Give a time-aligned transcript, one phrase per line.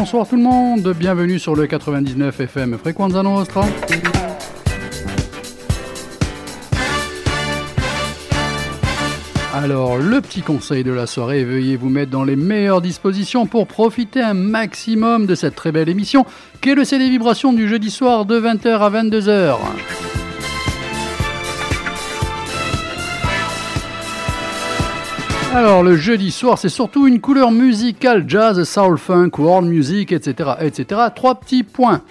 [0.00, 3.66] Bonsoir tout le monde, bienvenue sur le 99 FM Frequenza Nostra.
[9.52, 13.66] Alors, le petit conseil de la soirée, veuillez vous mettre dans les meilleures dispositions pour
[13.66, 16.24] profiter un maximum de cette très belle émission
[16.62, 19.58] qu'est le CD Vibrations du jeudi soir de 20h à 22h.
[25.52, 30.50] Alors le jeudi soir, c'est surtout une couleur musicale jazz, soul, funk, world music, etc.,
[30.60, 31.00] etc.
[31.14, 32.02] Trois petits points.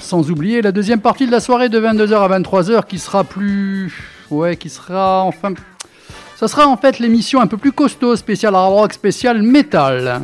[0.00, 3.92] Sans oublier la deuxième partie de la soirée de 22h à 23h qui sera plus...
[4.30, 5.54] Ouais, qui sera enfin...
[6.34, 10.20] Ça sera en fait l'émission un peu plus costaud, spécial hard rock, spécial metal.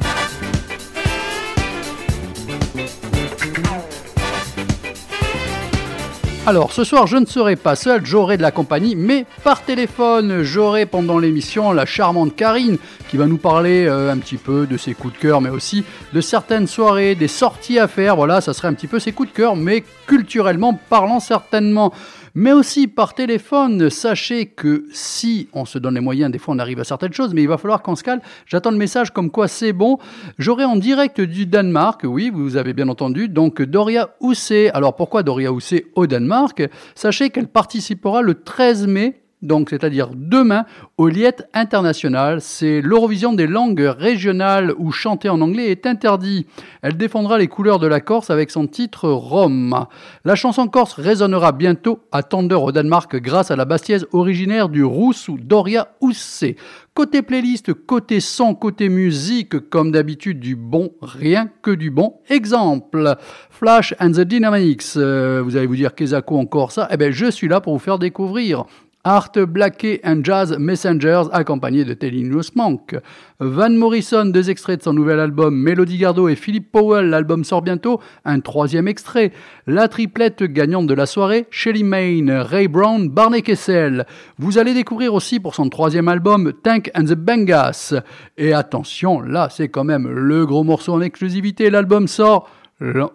[6.46, 10.42] Alors, ce soir, je ne serai pas seul, j'aurai de la compagnie, mais par téléphone.
[10.42, 12.76] J'aurai pendant l'émission la charmante Karine
[13.08, 15.84] qui va nous parler euh, un petit peu de ses coups de cœur, mais aussi
[16.12, 18.16] de certaines soirées, des sorties à faire.
[18.16, 21.94] Voilà, ça serait un petit peu ses coups de cœur, mais culturellement parlant certainement
[22.34, 23.90] mais aussi par téléphone.
[23.90, 27.34] Sachez que si on se donne les moyens, des fois on arrive à certaines choses,
[27.34, 28.04] mais il va falloir qu'on se.
[28.46, 29.98] J'attends le message comme quoi c'est bon.
[30.38, 34.70] J'aurai en direct du Danemark, oui, vous avez bien entendu, donc Doria Houssé.
[34.74, 36.62] Alors pourquoi Doria Houssé au Danemark?
[36.94, 40.64] Sachez qu'elle participera le 13 mai donc c'est-à-dire demain,
[40.98, 42.40] au Liette International.
[42.40, 46.46] C'est l'Eurovision des langues régionales où chanter en anglais est interdit.
[46.82, 49.86] Elle défendra les couleurs de la Corse avec son titre Rome.
[50.24, 54.84] La chanson corse résonnera bientôt à Tender au Danemark grâce à la bastiaise originaire du
[54.84, 56.56] Roussou, Doria Oussé.
[56.94, 62.20] Côté playlist, côté son, côté musique, comme d'habitude, du bon, rien que du bon.
[62.28, 63.16] Exemple,
[63.50, 64.96] Flash and the Dynamics.
[64.96, 67.80] Euh, vous allez vous dire, qu'est-ce encore ça Eh bien, je suis là pour vous
[67.80, 68.64] faire découvrir.
[69.06, 72.96] Art Blackie and Jazz Messengers, accompagné de Tellinus Monk.
[73.38, 75.54] Van Morrison, deux extraits de son nouvel album.
[75.54, 78.00] Melody Gardot et Philippe Powell, l'album sort bientôt.
[78.24, 79.32] Un troisième extrait.
[79.66, 84.06] La triplette gagnante de la soirée, Shelly Main, Ray Brown, Barney Kessel.
[84.38, 87.94] Vous allez découvrir aussi pour son troisième album, Tank and the Bangas.
[88.38, 91.68] Et attention, là c'est quand même le gros morceau en exclusivité.
[91.68, 92.48] L'album sort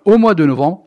[0.05, 0.85] au mois de novembre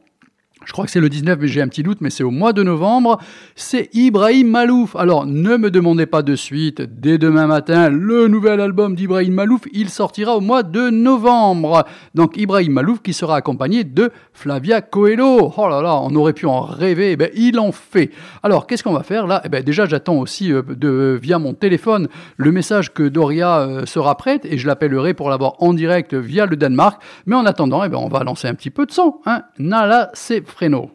[0.65, 2.53] je crois que c'est le 19, mais j'ai un petit doute, mais c'est au mois
[2.53, 3.19] de novembre.
[3.57, 4.97] C'est Ibrahim Malouf.
[4.97, 6.83] Alors, ne me demandez pas de suite.
[6.83, 11.85] Dès demain matin, le nouvel album d'Ibrahim Malouf, il sortira au mois de novembre.
[12.15, 15.53] Donc, Ibrahim Malouf qui sera accompagné de Flavia Coelho.
[15.57, 17.13] Oh là là, on aurait pu en rêver.
[17.13, 18.11] Eh ben, il en fait.
[18.43, 19.43] Alors, qu'est-ce qu'on va faire là?
[19.45, 23.87] Eh ben, déjà, j'attends aussi euh, de, via mon téléphone le message que Doria euh,
[23.87, 27.03] sera prête et je l'appellerai pour l'avoir en direct via le Danemark.
[27.27, 29.17] Mais en attendant, eh ben, on va lancer un petit peu de son.
[29.27, 29.43] Hein.
[29.59, 30.91] Nala, c'est Fresno.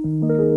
[0.00, 0.48] thank you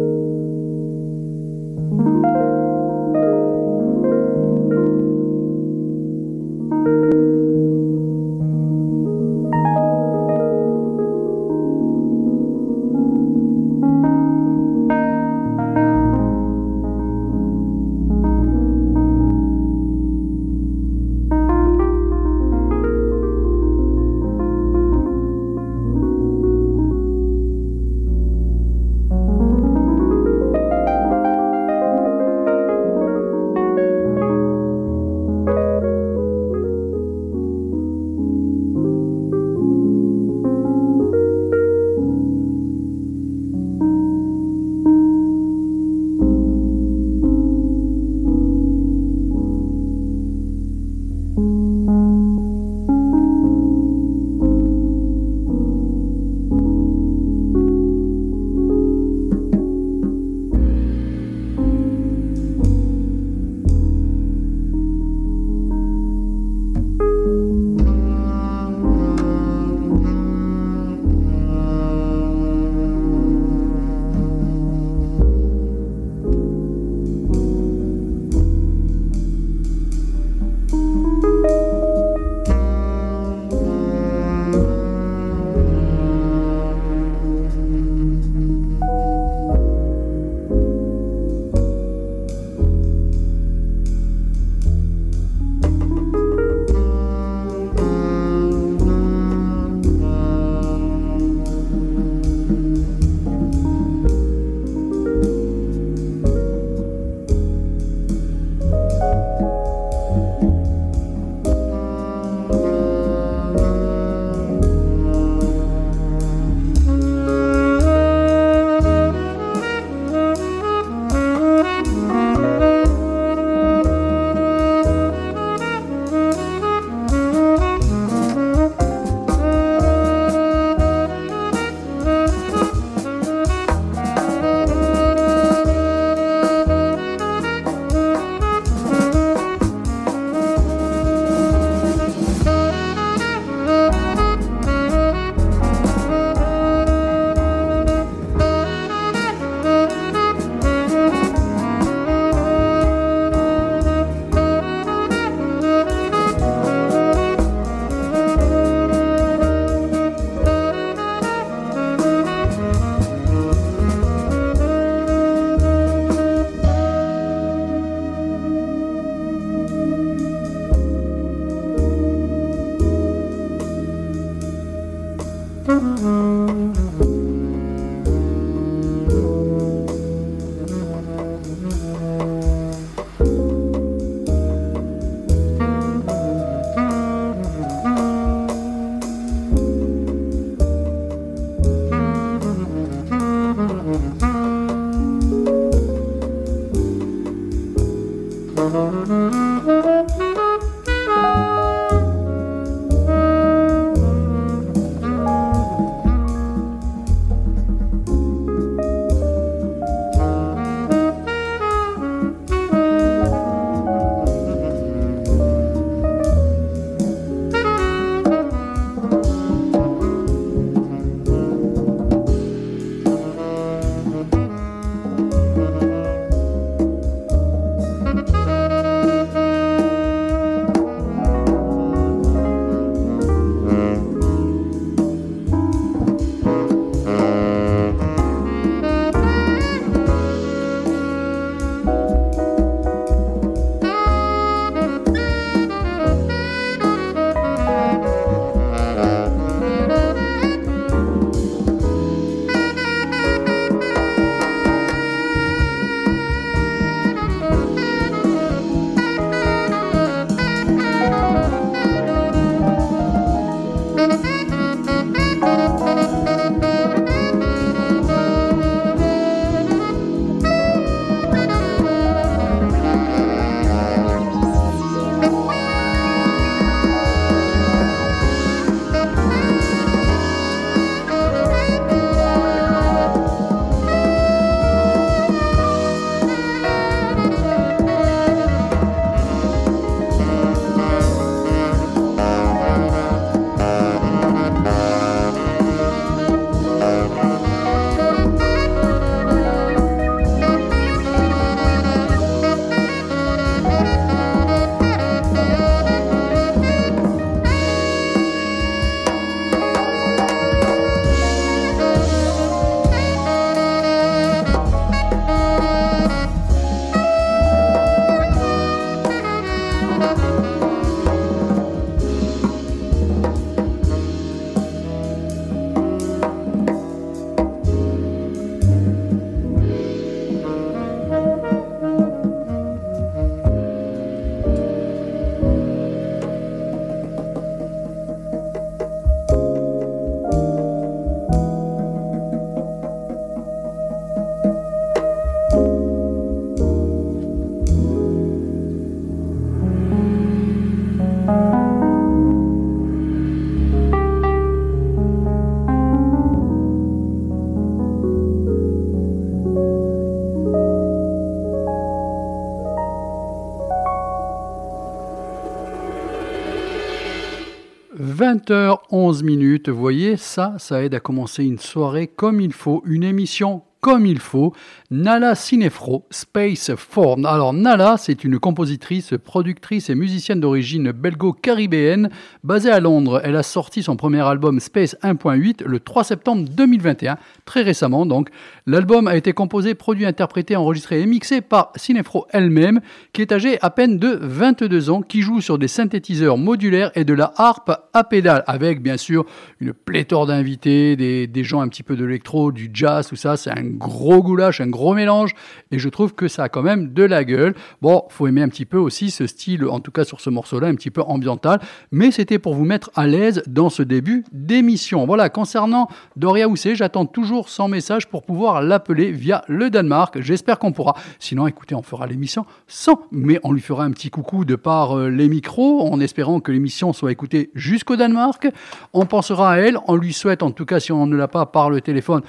[368.32, 373.04] 20h11 minutes, vous voyez, ça, ça aide à commencer une soirée comme il faut, une
[373.04, 374.54] émission comme il faut.
[374.93, 377.25] Nala Cinefro, Space Form.
[377.25, 382.10] Alors Nala, c'est une compositrice, productrice et musicienne d'origine belgo-caribéenne
[382.43, 383.21] basée à Londres.
[383.24, 388.31] Elle a sorti son premier album Space 1.8 le 3 septembre 2021, très récemment donc.
[388.67, 392.81] L'album a été composé, produit, interprété, enregistré et mixé par Cinefro elle-même,
[393.13, 397.05] qui est âgée à peine de 22 ans, qui joue sur des synthétiseurs modulaires et
[397.05, 399.25] de la harpe à pédale, avec bien sûr
[399.62, 403.38] une pléthore d'invités, des, gens un petit peu d'électro, du jazz, tout ça.
[403.38, 405.34] C'est un gros goulash, un gros mélange,
[405.72, 407.54] et je trouve que ça a quand même de la gueule.
[407.82, 410.68] Bon, faut aimer un petit peu aussi ce style, en tout cas sur ce morceau-là,
[410.68, 411.60] un petit peu ambiental,
[411.92, 415.06] mais c'était pour vous mettre à l'aise dans ce début d'émission.
[415.06, 420.20] Voilà, concernant Doria Houssé, j'attends toujours son message pour pouvoir l'appeler via le Danemark.
[420.22, 420.96] J'espère qu'on pourra.
[421.20, 424.98] Sinon, écoutez, on fera l'émission sans, mais on lui fera un petit coucou de par
[424.98, 428.48] euh, les micros, en espérant que l'émission soit écoutée jusqu'au Danemark.
[428.94, 431.46] On pensera à elle, on lui souhaite, en tout cas si on ne l'a pas
[431.46, 432.22] par le téléphone,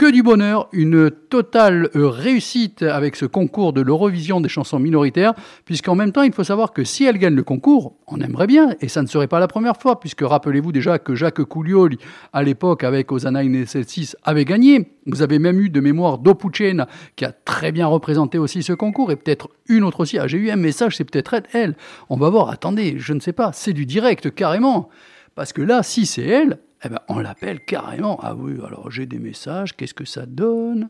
[0.00, 5.34] que du bonheur, une totale euh, réussite avec ce concours de l'Eurovision des chansons minoritaires,
[5.66, 8.74] puisqu'en même temps, il faut savoir que si elle gagne le concours, on aimerait bien,
[8.80, 11.98] et ça ne serait pas la première fois, puisque rappelez-vous déjà que Jacques Coulioli,
[12.32, 14.90] à l'époque avec Osana SL6, avait gagné.
[15.04, 19.12] Vous avez même eu de mémoire Dopuchena, qui a très bien représenté aussi ce concours,
[19.12, 20.18] et peut-être une autre aussi.
[20.18, 21.76] Ah, j'ai eu un message, c'est peut-être elle.
[22.08, 24.88] On va voir, attendez, je ne sais pas, c'est du direct carrément.
[25.34, 28.18] Parce que là, si c'est elle, eh ben, on l'appelle carrément.
[28.22, 30.88] Ah oui, alors j'ai des messages, qu'est-ce que ça donne?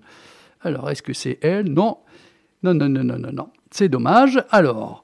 [0.63, 1.73] Alors, est-ce que c'est elle?
[1.73, 1.99] Non.
[2.63, 3.49] Non, non, non, non, non, non.
[3.71, 4.43] C'est dommage.
[4.51, 5.03] Alors,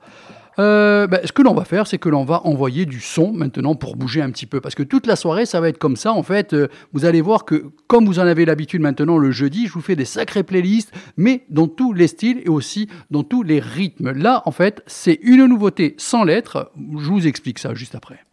[0.58, 3.74] euh, ben, ce que l'on va faire, c'est que l'on va envoyer du son maintenant
[3.74, 4.60] pour bouger un petit peu.
[4.60, 6.12] Parce que toute la soirée, ça va être comme ça.
[6.12, 9.66] En fait, euh, vous allez voir que, comme vous en avez l'habitude maintenant le jeudi,
[9.66, 13.42] je vous fais des sacrées playlists, mais dans tous les styles et aussi dans tous
[13.42, 14.12] les rythmes.
[14.12, 16.70] Là, en fait, c'est une nouveauté sans lettres.
[16.76, 18.25] Je vous explique ça juste après.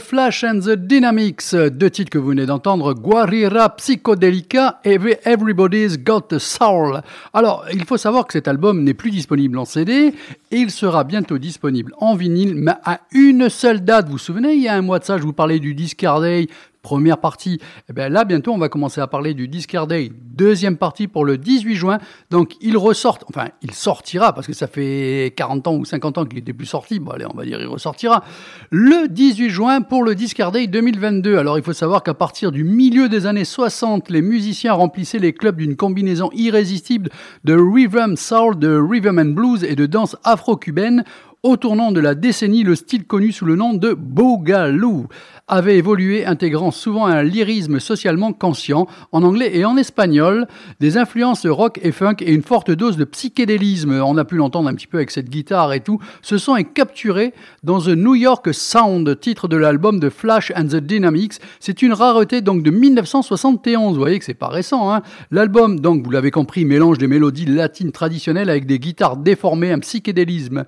[0.00, 6.32] Flash and the Dynamics, deux titres que vous venez d'entendre, Guarira Psychodelica et Everybody's Got
[6.32, 7.02] a Soul.
[7.32, 10.14] Alors, il faut savoir que cet album n'est plus disponible en CD
[10.50, 14.06] et il sera bientôt disponible en vinyle, mais à une seule date.
[14.06, 16.20] Vous vous souvenez, il y a un mois de ça, je vous parlais du Discard
[16.20, 16.48] Day
[16.82, 17.60] première partie.
[17.88, 21.24] Eh bien là, bientôt, on va commencer à parler du Discard Day, deuxième partie pour
[21.24, 21.98] le 18 juin.
[22.30, 26.24] Donc, il ressort, enfin, il sortira, parce que ça fait 40 ans ou 50 ans
[26.24, 26.98] qu'il n'était plus sorti.
[26.98, 28.24] Bon, allez, on va dire, il ressortira
[28.70, 31.36] le 18 juin pour le Discard Day 2022.
[31.36, 35.32] Alors, il faut savoir qu'à partir du milieu des années 60, les musiciens remplissaient les
[35.32, 37.10] clubs d'une combinaison irrésistible
[37.44, 41.04] de rhythm soul, de rhythm and blues et de danse afro-cubaine
[41.44, 45.06] au tournant de la décennie, le style connu sous le nom de Boogaloo
[45.46, 50.46] avait évolué, intégrant souvent un lyrisme socialement conscient, en anglais et en espagnol,
[50.80, 53.92] des influences rock et funk et une forte dose de psychédélisme.
[53.92, 56.00] On a pu l'entendre un petit peu avec cette guitare et tout.
[56.22, 60.66] Ce son est capturé dans The New York Sound, titre de l'album de Flash and
[60.66, 61.34] the Dynamics.
[61.60, 63.94] C'est une rareté donc de 1971.
[63.94, 64.92] Vous voyez que c'est pas récent.
[64.92, 69.72] Hein L'album, donc vous l'avez compris, mélange des mélodies latines traditionnelles avec des guitares déformées,
[69.72, 70.64] un psychédélisme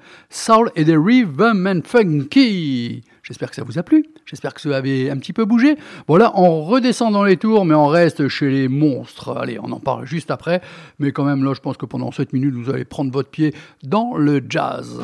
[0.76, 3.02] et des rhythm and funky.
[3.22, 4.06] J'espère que ça vous a plu.
[4.26, 5.76] J'espère que ça avait un petit peu bougé.
[6.08, 9.36] Voilà, on redescend dans les tours, mais on reste chez les monstres.
[9.36, 10.60] Allez, on en parle juste après.
[10.98, 13.54] Mais quand même, là, je pense que pendant 7 minutes, vous allez prendre votre pied
[13.82, 15.00] dans le jazz.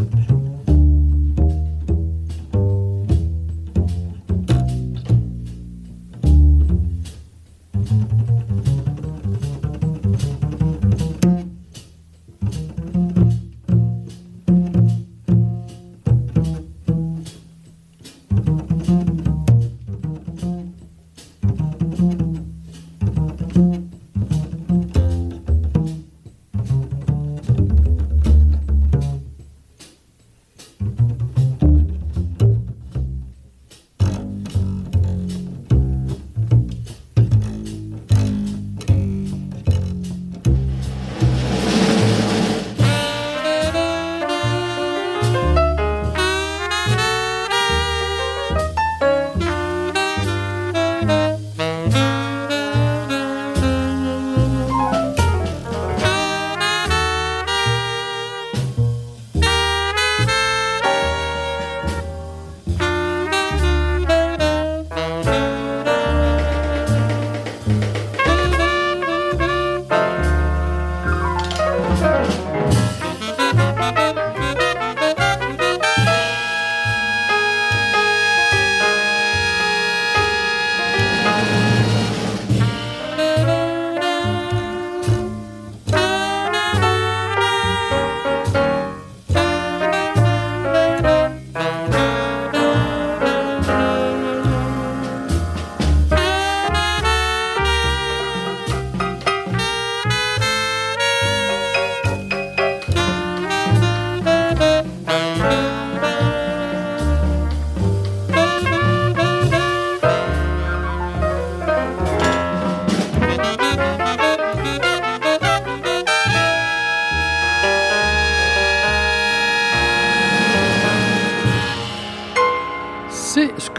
[0.00, 0.39] Mm-hmm.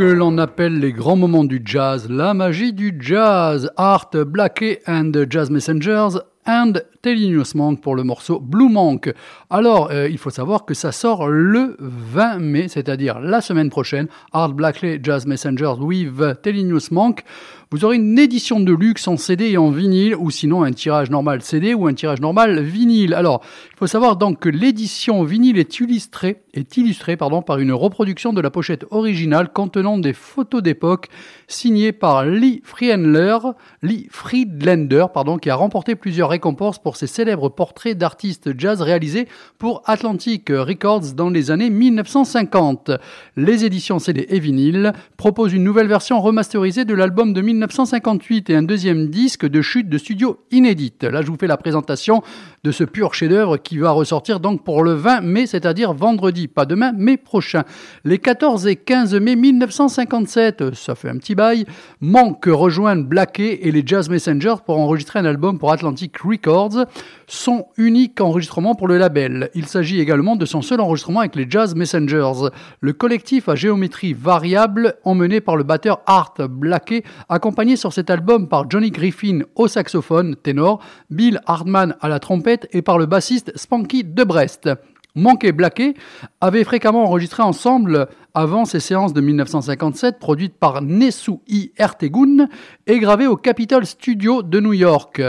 [0.02, 5.12] Que l'on appelle les grands moments du jazz, la magie du jazz, Art Blakey and
[5.30, 9.14] Jazz Messengers and Telinius Monk pour le morceau Blue Monk.
[9.50, 14.08] Alors, euh, il faut savoir que ça sort le 20 mai, c'est-à-dire la semaine prochaine,
[14.32, 17.24] Art Blakey Jazz Messengers with Telinius Monk.
[17.74, 21.10] Vous aurez une édition de luxe en CD et en vinyle, ou sinon un tirage
[21.10, 23.14] normal CD ou un tirage normal vinyle.
[23.14, 27.72] Alors, il faut savoir donc que l'édition vinyle est illustrée, est illustrée pardon, par une
[27.72, 31.08] reproduction de la pochette originale contenant des photos d'époque
[31.48, 33.38] signées par Lee Friedlander,
[33.82, 39.28] Lee Friedlander pardon, qui a remporté plusieurs récompenses pour ses célèbres portraits d'artistes jazz réalisés
[39.58, 42.92] pour Atlantic Records dans les années 1950.
[43.36, 48.56] Les éditions CD et vinyle proposent une nouvelle version remasterisée de l'album de 1958 et
[48.56, 51.04] un deuxième disque de chute de studio inédite.
[51.04, 52.22] Là, je vous fais la présentation
[52.64, 56.66] de ce pur chef-d'œuvre qui va ressortir donc pour le 20 mai, c'est-à-dire vendredi, pas
[56.66, 57.64] demain, mais prochain.
[58.06, 61.66] Les 14 et 15 mai 1957, ça fait un petit bail,
[62.02, 66.86] manque rejoindre Blackie et les Jazz Messengers pour enregistrer un album pour Atlantic Records,
[67.26, 69.50] son unique enregistrement pour le label.
[69.56, 72.50] Il s'agit également de son seul enregistrement avec les Jazz Messengers.
[72.80, 78.48] Le collectif à géométrie variable, emmené par le batteur Art Blackie, accompagné sur cet album
[78.48, 83.52] par Johnny Griffin au saxophone ténor, Bill Hardman à la trompette et par le bassiste
[83.56, 84.70] Spanky de Brest.
[85.16, 85.94] Monk et Blackie
[86.40, 91.72] avaient fréquemment enregistré ensemble avant ces séances de 1957 produites par I.
[91.78, 92.48] Ertegun
[92.88, 95.22] et gravées au Capitol Studio de New York.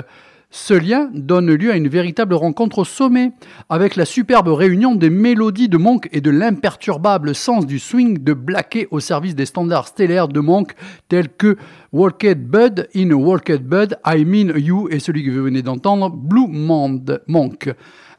[0.55, 3.33] Ce lien donne lieu à une véritable rencontre au sommet,
[3.71, 8.35] avec la superbe réunion des mélodies de Monk et de l'imperturbable sens du swing de
[8.35, 10.75] Blackie au service des standards stellaires de Monk,
[11.09, 11.57] tels que
[11.91, 16.49] Walked Bud in Walked Bud, I Mean You et celui que vous venez d'entendre, Blue
[16.49, 17.71] Monk.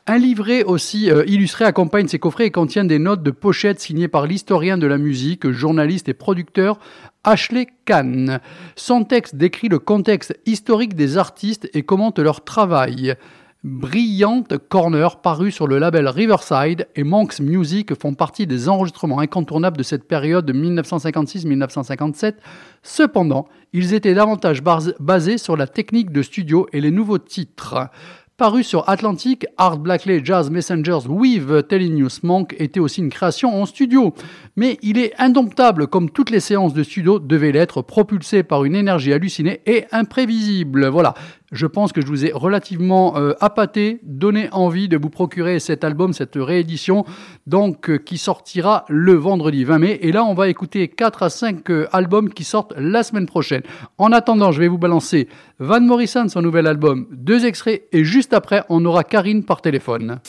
[0.06, 4.10] Un livret aussi euh, illustré accompagne ces coffrets et contient des notes de pochette signées
[4.10, 6.78] par l'historien de la musique, journaliste et producteur
[7.24, 8.42] Ashley Kahn.
[8.76, 13.16] Son texte décrit le contexte historique des artistes et commente leur travail.
[13.63, 19.78] Brillante Corner, paru sur le label Riverside, et Monk's Music font partie des enregistrements incontournables
[19.78, 22.34] de cette période de 1956-1957.
[22.82, 24.62] Cependant, ils étaient davantage
[25.00, 27.89] basés sur la technique de studio et les nouveaux titres.
[28.36, 33.67] Paru sur Atlantic, Art Blackley Jazz Messengers with Telling Monk était aussi une création en
[33.67, 34.12] studio.
[34.56, 38.74] Mais il est indomptable comme toutes les séances de studio devaient l'être, propulsé par une
[38.74, 40.88] énergie hallucinée et imprévisible.
[40.88, 41.13] Voilà,
[41.54, 45.84] je pense que je vous ai relativement euh, appâté, donné envie de vous procurer cet
[45.84, 47.06] album, cette réédition,
[47.48, 50.00] donc euh, qui sortira le vendredi 20 mai.
[50.02, 53.62] Et là, on va écouter 4 à 5 euh, albums qui sortent la semaine prochaine.
[53.98, 58.34] En attendant, je vais vous balancer Van Morrison, son nouvel album, deux extraits, et juste
[58.34, 60.20] après, on aura Karine par téléphone.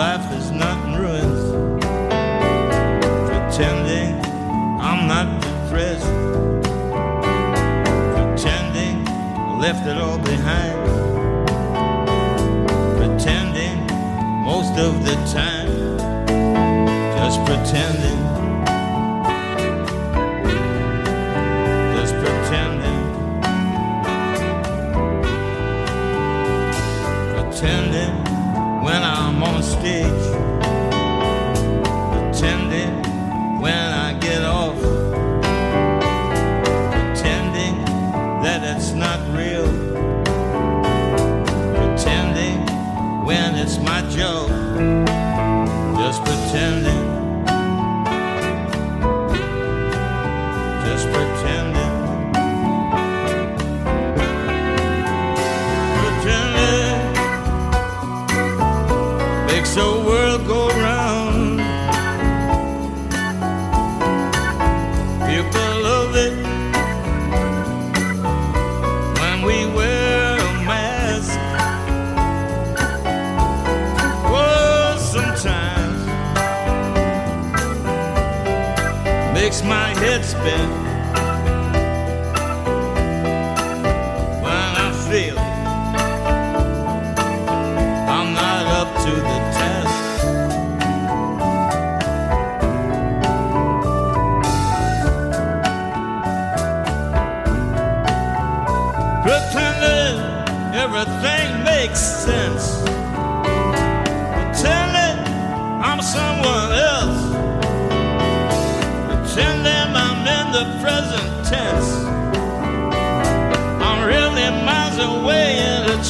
[0.00, 1.42] Life is not in ruins.
[3.28, 4.14] Pretending
[4.80, 6.12] I'm not depressed.
[8.16, 10.78] Pretending I left it all behind.
[12.96, 13.78] Pretending
[14.42, 15.68] most of the time.
[17.18, 18.20] Just pretending.
[21.94, 23.02] Just pretending.
[27.34, 28.19] Pretending
[28.82, 30.24] when I'm on stage,
[32.12, 33.02] pretending
[33.60, 34.78] when I get off,
[36.90, 37.84] pretending
[38.42, 39.68] that it's not real,
[41.76, 42.58] pretending
[43.26, 44.48] when it's my job,
[45.98, 46.99] just pretending.
[60.46, 61.58] Go round.
[65.28, 66.34] People love it
[69.20, 71.38] when we wear a mask.
[74.26, 76.04] Oh, sometimes
[79.34, 80.89] makes my head spin.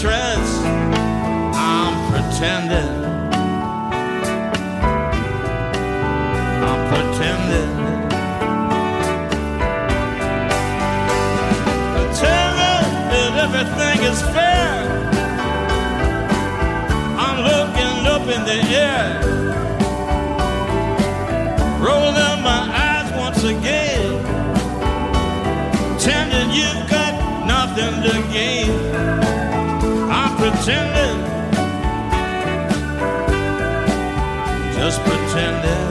[0.03, 0.63] Mattress.
[1.55, 3.05] I'm pretending.
[6.65, 7.71] I'm pretending.
[11.95, 14.73] Pretending that everything is fair.
[17.19, 19.40] I'm looking up in the air.
[30.61, 31.19] Pretending.
[34.77, 35.87] Just pretending.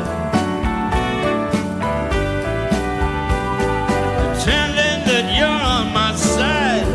[4.21, 6.85] Pretending that you're on my side.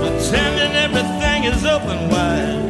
[0.00, 2.64] Pretending everything is open wide.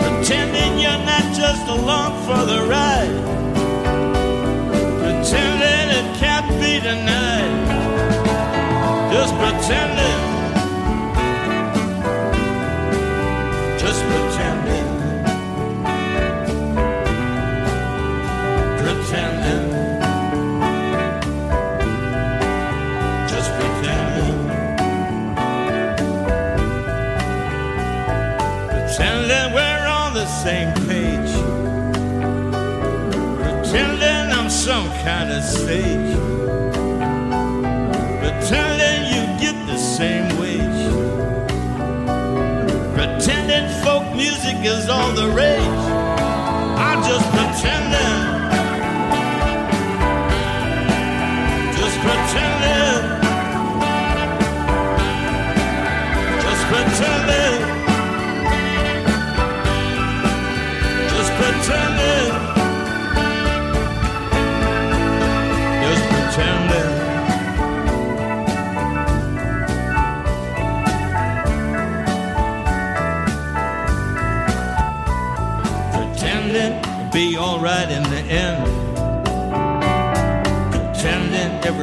[0.00, 3.16] Pretending you're not just along for the ride.
[5.02, 7.52] Pretending it can't be denied.
[9.12, 10.15] Just pretending.
[35.66, 36.16] Sage.
[38.22, 40.82] Pretending you get the same wage.
[42.94, 45.85] Pretending folk music is all the rage.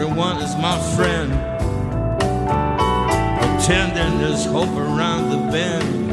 [0.04, 1.32] Everyone is my friend.
[3.40, 6.10] Pretending there's hope around the bend.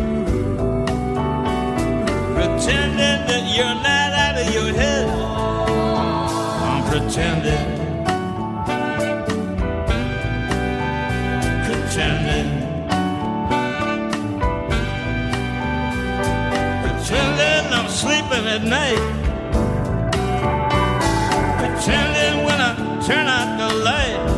[2.36, 5.08] Pretending that you're not out of your head.
[6.68, 7.66] I'm pretending.
[11.66, 12.48] Pretending.
[16.84, 19.19] Pretending I'm sleeping at night.
[23.80, 24.29] Light.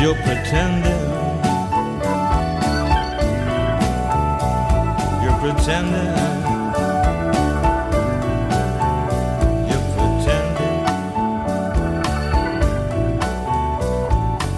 [0.00, 1.04] You're pretending.
[5.22, 6.16] You're pretending.
[9.68, 10.78] You're pretending.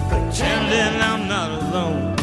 [0.07, 2.15] Pretending I'm not alone.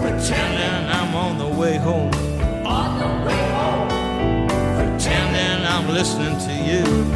[0.00, 2.12] Pretending I'm on the way home.
[2.64, 3.88] on the way home.
[4.76, 7.11] Pretending I'm listening to you.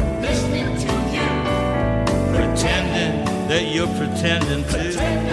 [3.47, 5.26] That you're pretending to.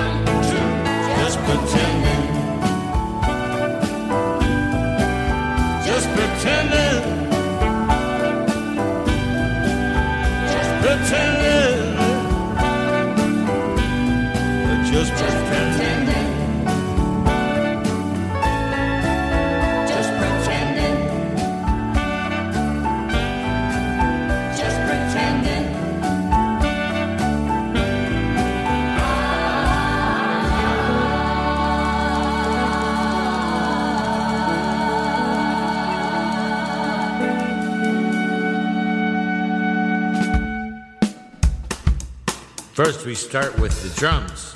[42.74, 44.52] First, we start with the drums.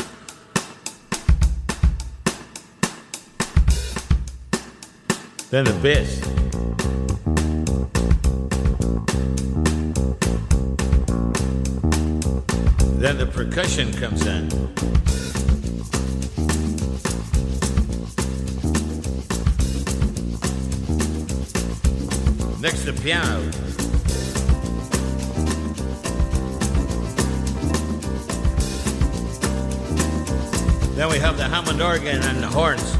[5.51, 6.19] Then the bass.
[12.99, 14.49] Then the percussion comes in.
[22.61, 23.68] Next, the piano.
[30.99, 32.98] Then we have the Hammond organ and the horns.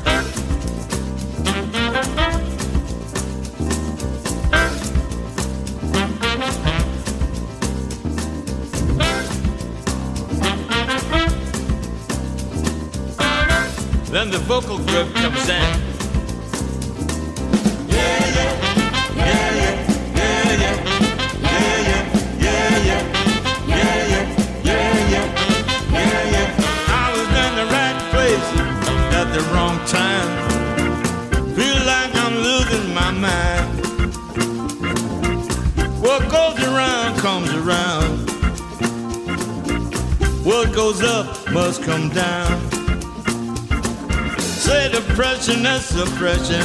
[45.49, 46.63] Depression, that's suppression,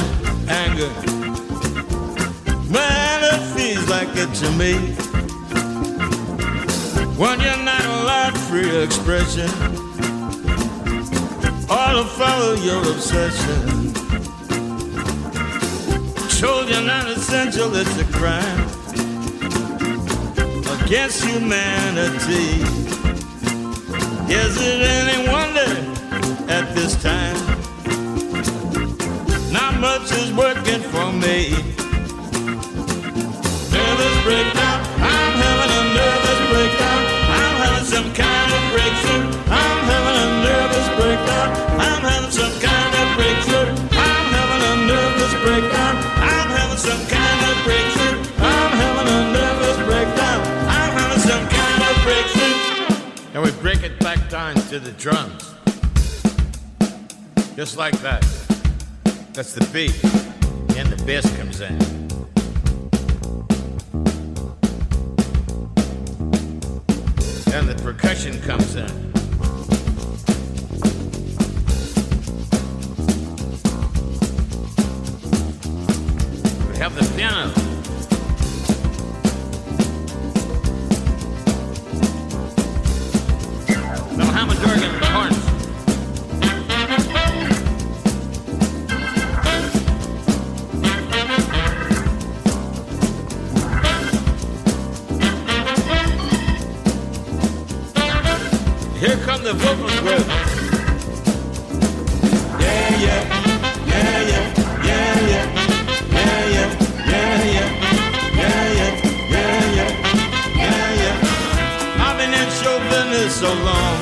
[0.48, 0.90] anger.
[2.70, 4.74] Man, it feels like it to me.
[7.16, 9.48] When you're not allowed free expression,
[11.70, 13.92] or to follow your obsession.
[16.64, 18.68] You not essential, it's a crime
[20.82, 22.62] against humanity.
[24.32, 27.23] Is it any wonder at this time?
[29.80, 31.50] Much is working for me.
[33.70, 37.00] Nervous breakdown, I'm having a nervous breakdown.
[37.28, 39.24] I'm having some kind of breakthrough.
[39.52, 41.48] I'm having a nervous breakdown.
[41.78, 43.68] I'm having some kind of breakthrough.
[43.92, 45.94] I'm having a nervous breakdown.
[46.16, 48.16] I'm having some kind of breakthrough.
[48.40, 50.40] I'm having a nervous breakdown.
[50.68, 52.56] I'm having some kind of breakthrough.
[53.34, 55.54] And we break it back down to the drums.
[57.54, 58.43] Just like that.
[59.34, 59.92] That's the beat.
[60.78, 61.72] And the bass comes in.
[67.52, 68.86] And the percussion comes in.
[76.70, 77.52] We have the piano.
[84.16, 85.00] The Hammond organ
[99.44, 99.52] the
[102.58, 103.20] yeah, yeah,
[103.84, 104.48] yeah, yeah,
[104.82, 105.92] yeah, yeah, yeah,
[106.24, 106.72] yeah,
[107.04, 108.94] yeah, yeah, yeah,
[109.74, 109.90] yeah,
[110.56, 111.16] yeah, yeah.
[112.00, 113.96] I've been in show business so long.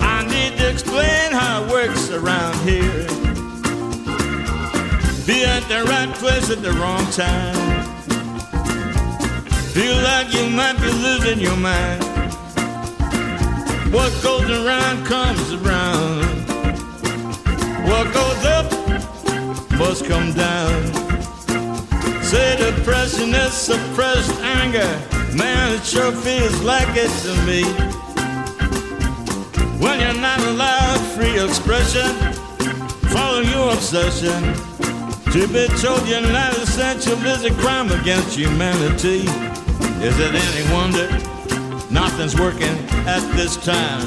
[0.00, 3.08] I need to explain how it works around here.
[5.26, 7.56] Be at the right place at the wrong time.
[9.74, 12.05] Feel like you might be losing your mind.
[13.96, 16.20] What goes around comes around.
[17.88, 18.70] What goes up
[19.78, 20.84] must come down.
[22.22, 24.92] Say depression is suppressed anger.
[25.34, 27.62] Man, it sure feels like it to me.
[29.80, 32.12] When you're not allowed free expression,
[33.08, 34.42] follow your obsession.
[35.32, 39.24] To be told you're not essential is a crime against humanity.
[40.04, 41.08] Is it any wonder?
[41.90, 44.02] Nothing's working at this time.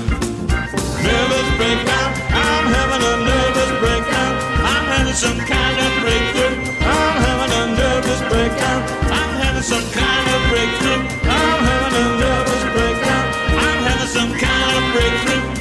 [1.00, 4.32] Nervous breakdown, I'm having a nervous breakdown.
[4.60, 6.56] I'm having some kind of breakthrough.
[6.84, 8.80] I'm having a nervous breakdown.
[9.08, 11.02] I'm having some kind of breakthrough.
[11.32, 13.26] I'm having a nervous breakdown.
[13.56, 15.59] I'm having some kind of breakthrough.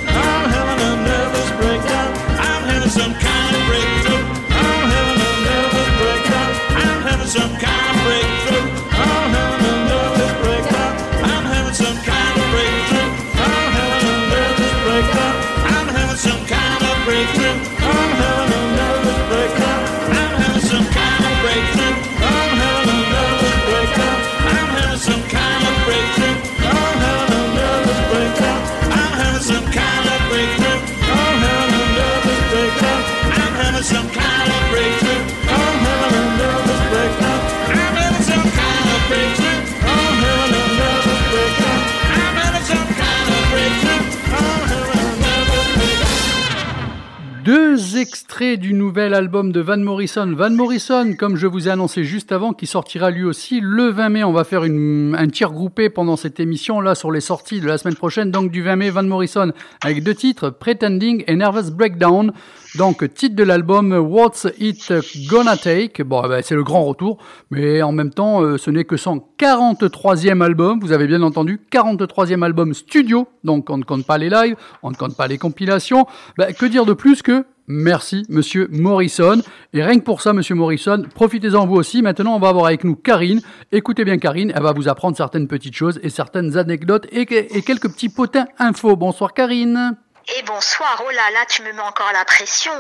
[48.57, 50.33] Du nouvel album de Van Morrison.
[50.35, 54.09] Van Morrison, comme je vous ai annoncé juste avant, qui sortira lui aussi le 20
[54.09, 54.25] mai.
[54.25, 57.77] On va faire un tir groupé pendant cette émission là sur les sorties de la
[57.77, 58.31] semaine prochaine.
[58.31, 59.53] Donc du 20 mai, Van Morrison
[59.85, 62.33] avec deux titres, Pretending et Nervous Breakdown.
[62.77, 64.95] Donc titre de l'album What's It
[65.29, 66.03] Gonna Take?
[66.03, 67.19] Bon, eh ben, c'est le grand retour,
[67.51, 70.81] mais en même temps, euh, ce n'est que son 43e album.
[70.81, 73.29] Vous avez bien entendu, 43e album studio.
[73.45, 76.07] Donc on ne compte pas les lives, on ne compte pas les compilations.
[76.39, 79.43] Ben, que dire de plus que Merci, monsieur Morrison.
[79.75, 82.01] Et rien que pour ça, monsieur Morrison, profitez-en vous aussi.
[82.01, 83.43] Maintenant, on va avoir avec nous Karine.
[83.73, 87.91] Écoutez bien Karine, elle va vous apprendre certaines petites choses et certaines anecdotes et, quelques
[87.93, 88.97] petits potins infos.
[88.97, 89.97] Bonsoir Karine.
[90.37, 92.73] Et bonsoir, oh là là, tu me mets encore la pression.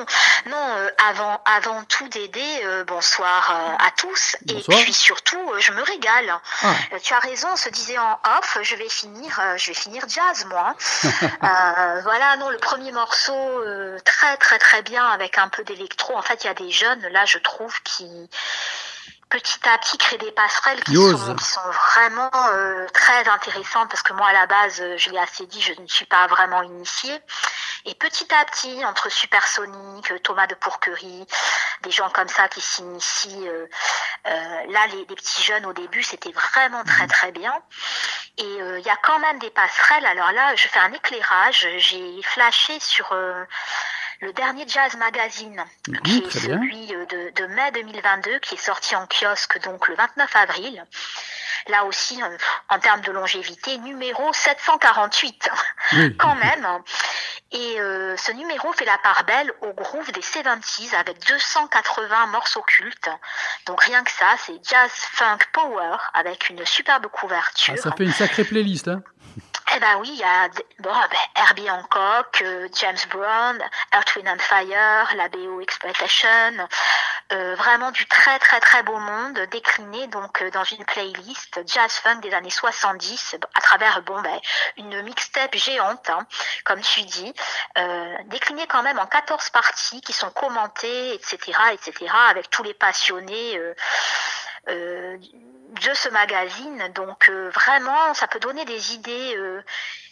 [0.47, 4.37] Non, euh, avant, avant tout d'aider, euh, bonsoir euh, à tous.
[4.43, 4.79] Bonsoir.
[4.79, 6.41] Et puis surtout, euh, je me régale.
[6.63, 6.75] Ah.
[7.03, 10.05] Tu as raison, on se disait en off, je vais finir, euh, je vais finir
[10.09, 10.75] jazz moi.
[11.43, 16.17] Euh, voilà, non, le premier morceau euh, très très très bien avec un peu d'électro.
[16.17, 18.29] En fait, il y a des jeunes là, je trouve, qui
[19.29, 24.03] petit à petit créent des passerelles qui, sont, qui sont vraiment euh, très intéressantes parce
[24.03, 26.63] que moi à la base, euh, je l'ai assez dit, je ne suis pas vraiment
[26.63, 27.19] initiée.
[27.85, 31.27] Et petit à petit, entre Supersonic, euh, Thomas de Pourquerie,
[31.83, 33.67] des gens comme ça qui s'initient, euh,
[34.27, 37.55] euh, là les, les petits jeunes au début, c'était vraiment très très bien.
[38.39, 40.07] Et euh, il y a quand même des passerelles.
[40.07, 41.67] Alors là, je fais un éclairage.
[41.79, 43.45] J'ai flashé sur euh,
[44.21, 48.59] le dernier Jazz Magazine, Mhm, qui est celui euh, de, de mai 2022, qui est
[48.59, 50.85] sorti en kiosque donc le 29 avril.
[51.69, 52.37] Là aussi, euh,
[52.71, 55.51] en termes de longévité, numéro 748,
[55.93, 56.17] Oui.
[56.19, 56.67] quand même.
[57.51, 62.63] Et euh, ce numéro fait la part belle au groove des 70s avec 280 morceaux
[62.63, 63.09] cultes.
[63.67, 67.75] Donc rien que ça, c'est jazz funk power avec une superbe couverture.
[67.79, 68.89] Ah, ça fait une sacrée playlist.
[68.89, 69.03] Hein.
[69.75, 70.49] Eh ben oui, il y a
[70.79, 73.63] bon, ben, Herbie Hancock, euh, James Brown,
[73.93, 76.67] Earth, and Fire, la BO Exploitation,
[77.33, 81.93] euh, vraiment du très très très beau monde décliné donc euh, dans une playlist jazz
[81.93, 84.41] funk des années 70 à travers bon ben
[84.79, 86.27] une mixtape géante hein,
[86.65, 87.35] comme tu dis,
[87.77, 92.75] euh, décliné quand même en 14 parties qui sont commentées etc etc avec tous les
[92.75, 93.61] passionnés.
[94.69, 96.83] Euh, de ce magazine.
[96.95, 99.61] Donc euh, vraiment, ça peut donner des idées euh,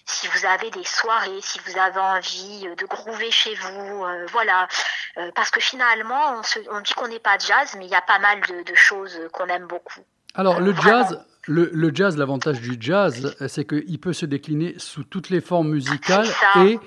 [0.05, 4.69] si vous avez des soirées, si vous avez envie de groover chez vous, euh, voilà.
[5.19, 7.95] Euh, parce que finalement, on, se, on dit qu'on n'est pas jazz, mais il y
[7.95, 10.01] a pas mal de, de choses qu'on aime beaucoup.
[10.35, 11.09] Alors le Vraiment.
[11.09, 15.41] jazz, le, le jazz, l'avantage du jazz, c'est qu'il peut se décliner sous toutes les
[15.41, 16.27] formes musicales
[16.57, 16.79] et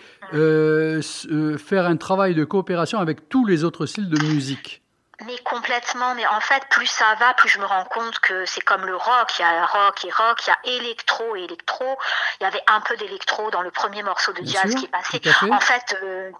[1.58, 4.84] faire un travail de coopération avec tous les autres styles de musique.
[5.26, 8.62] Mais complètement, mais en fait, plus ça va, plus je me rends compte que c'est
[8.62, 9.38] comme le rock.
[9.38, 11.98] Il y a rock et rock, il y a électro et électro.
[12.40, 14.86] Il y avait un peu d'électro dans le premier morceau de Bien jazz sûr, qui
[14.86, 15.22] est passé.
[15.52, 16.32] En fait, euh,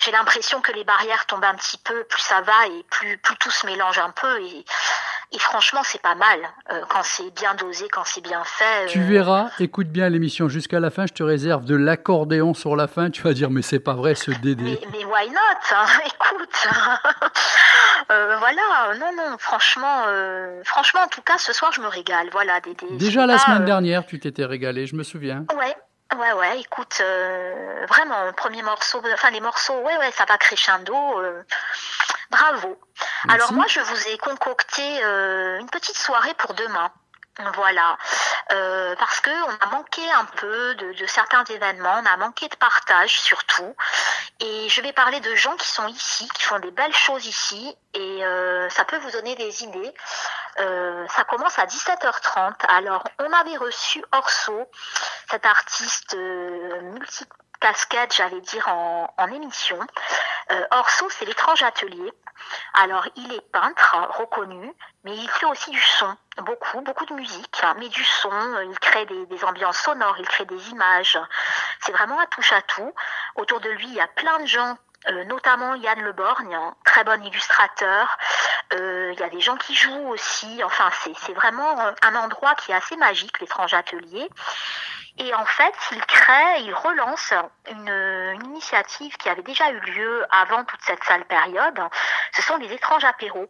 [0.00, 3.36] j'ai l'impression que les barrières tombent un petit peu, plus ça va et plus, plus
[3.36, 4.40] tout se mélange un peu.
[4.42, 4.64] Et,
[5.32, 6.38] et franchement, c'est pas mal
[6.70, 8.86] euh, quand c'est bien dosé, quand c'est bien fait.
[8.86, 12.76] Tu euh, verras, écoute bien l'émission jusqu'à la fin, je te réserve de l'accordéon sur
[12.76, 14.80] la fin, tu vas dire mais c'est pas vrai ce Mais, Dédé.
[14.92, 15.38] mais why not
[15.72, 16.68] hein, Écoute,
[18.10, 22.28] euh, voilà, non, non, franchement, euh, franchement, en tout cas, ce soir, je me régale.
[22.32, 25.44] Voilà, des- Déjà la pas, semaine euh, dernière, tu t'étais régalé, je me souviens.
[25.56, 25.74] Ouais,
[26.16, 26.60] ouais, ouais.
[26.60, 31.20] Écoute, euh, vraiment, premier morceau, enfin les morceaux, ouais, ouais, ça va crescendo.
[31.20, 31.42] euh,
[32.30, 32.78] bravo.
[33.26, 33.34] Merci.
[33.34, 36.90] Alors moi, je vous ai concocté euh, une petite soirée pour demain.
[37.54, 37.96] Voilà,
[38.52, 42.56] Euh, parce que on a manqué un peu de, certains événements, on a manqué de
[42.56, 43.74] partage surtout,
[44.40, 47.74] et je vais parler de gens qui sont ici, qui font des belles choses ici,
[47.94, 49.94] et euh, ça peut vous donner des idées.
[50.60, 52.54] Euh, ça commence à 17h30.
[52.68, 54.70] Alors, on avait reçu Orso,
[55.30, 56.92] cet artiste euh,
[57.64, 59.78] multicasquette, j'allais dire, en, émission.
[60.50, 62.12] Euh, Orso, c'est l'étrange atelier.
[62.74, 64.72] Alors, il est peintre, reconnu,
[65.04, 68.30] mais il fait aussi du son, beaucoup, beaucoup de musique, hein, mais du son,
[68.68, 71.18] il crée des, ambiances sonores, il crée des images.
[71.80, 72.92] C'est vraiment un touche à tout.
[73.36, 74.76] Autour de lui, il y a plein de gens,
[75.08, 78.18] euh, notamment Yann Leborgne, un très bon illustrateur.
[78.74, 80.62] Euh, Il y a des gens qui jouent aussi.
[80.64, 84.28] Enfin, c'est c'est vraiment euh, un endroit qui est assez magique, l'étrange atelier.
[85.18, 87.32] Et en fait, il crée, il relance
[87.70, 91.80] une, une initiative qui avait déjà eu lieu avant toute cette sale période.
[92.34, 93.48] Ce sont les étranges apéros.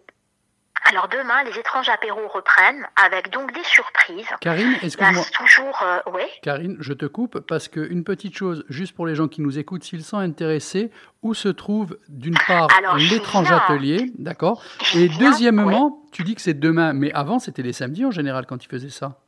[0.87, 4.29] Alors demain, les étranges apéros reprennent avec donc des surprises.
[4.41, 5.25] Karine, excuse-moi.
[5.33, 6.29] toujours, euh, ouais.
[6.43, 9.59] Karine, je te coupe parce que une petite chose, juste pour les gens qui nous
[9.59, 10.91] écoutent, s'ils sont intéressés,
[11.23, 14.63] où se trouve d'une part l'étrange atelier, d'accord?
[14.95, 18.59] Et deuxièmement, tu dis que c'est demain, mais avant c'était les samedis en général quand
[18.59, 19.19] tu faisais ça.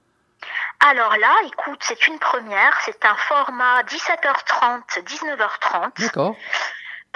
[0.81, 2.79] Alors là, écoute, c'est une première.
[2.85, 6.03] C'est un format 17h30, 19h30.
[6.03, 6.37] D'accord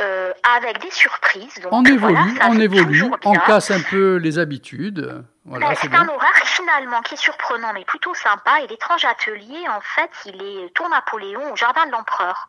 [0.01, 1.61] euh, avec des surprises.
[1.61, 5.25] Donc, On évolue, voilà, on évolue, on casse un peu les habitudes.
[5.45, 6.09] Voilà, Mais c'est un bien.
[6.09, 10.75] horaire finalement qui est surprenant mais plutôt sympa et l'étrange atelier en fait il est
[10.75, 12.49] tour Napoléon au jardin de l'empereur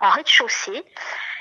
[0.00, 0.84] en rez-de-chaussée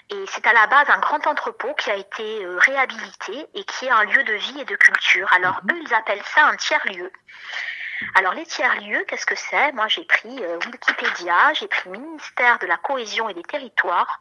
[0.09, 3.85] et c'est à la base un grand entrepôt qui a été euh, réhabilité et qui
[3.85, 5.27] est un lieu de vie et de culture.
[5.33, 7.11] Alors eux ils appellent ça un tiers-lieu.
[8.15, 9.71] Alors les tiers-lieux, qu'est-ce que c'est?
[9.73, 14.19] Moi j'ai pris euh, Wikipédia, j'ai pris ministère de la cohésion et des territoires.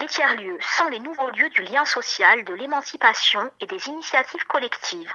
[0.00, 5.12] Les tiers-lieux sont les nouveaux lieux du lien social, de l'émancipation et des initiatives collectives.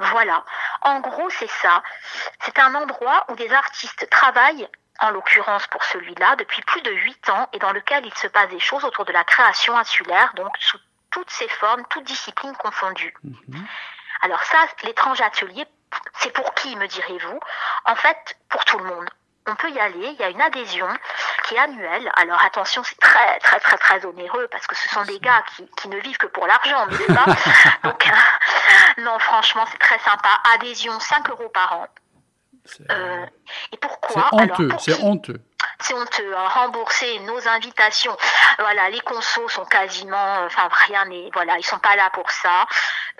[0.00, 0.44] Voilà.
[0.82, 1.82] En gros, c'est ça.
[2.40, 4.68] C'est un endroit où des artistes travaillent,
[4.98, 8.48] en l'occurrence pour celui-là, depuis plus de huit ans et dans lequel il se passe
[8.48, 10.78] des choses autour de la création insulaire, donc sous
[11.10, 13.14] toutes ses formes, toutes disciplines confondues.
[14.22, 15.64] Alors ça, l'étrange atelier,
[16.20, 17.40] c'est pour qui, me direz-vous?
[17.86, 19.08] En fait, pour tout le monde.
[19.46, 20.86] On peut y aller, il y a une adhésion
[21.44, 22.12] qui est annuelle.
[22.16, 25.66] Alors attention, c'est très très très très onéreux parce que ce sont des gars qui,
[25.78, 27.24] qui ne vivent que pour l'argent, n'est-ce pas?
[27.88, 30.28] Donc euh, non, franchement, c'est très sympa.
[30.54, 31.86] Adhésion 5 euros par an.
[32.66, 33.26] C'est Euh,
[33.72, 34.28] et pourquoi?
[34.32, 35.42] honteux, c'est honteux.
[35.82, 38.16] C'est honteux, hein, rembourser nos invitations.
[38.58, 42.66] Voilà, les consos sont quasiment, enfin rien n'est, voilà, ils sont pas là pour ça.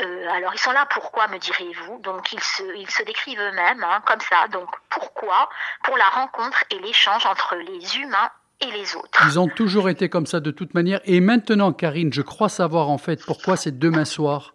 [0.01, 1.99] Euh, alors ils sont là pourquoi, me direz-vous?
[2.01, 4.49] Donc ils se, ils se décrivent eux-mêmes hein, comme ça.
[4.49, 5.49] Donc pourquoi?
[5.85, 8.31] Pour la rencontre et l'échange entre les humains
[8.61, 9.23] et les autres.
[9.27, 11.01] Ils ont toujours été comme ça de toute manière.
[11.05, 14.55] Et maintenant, Karine, je crois savoir en fait pourquoi c'est demain soir.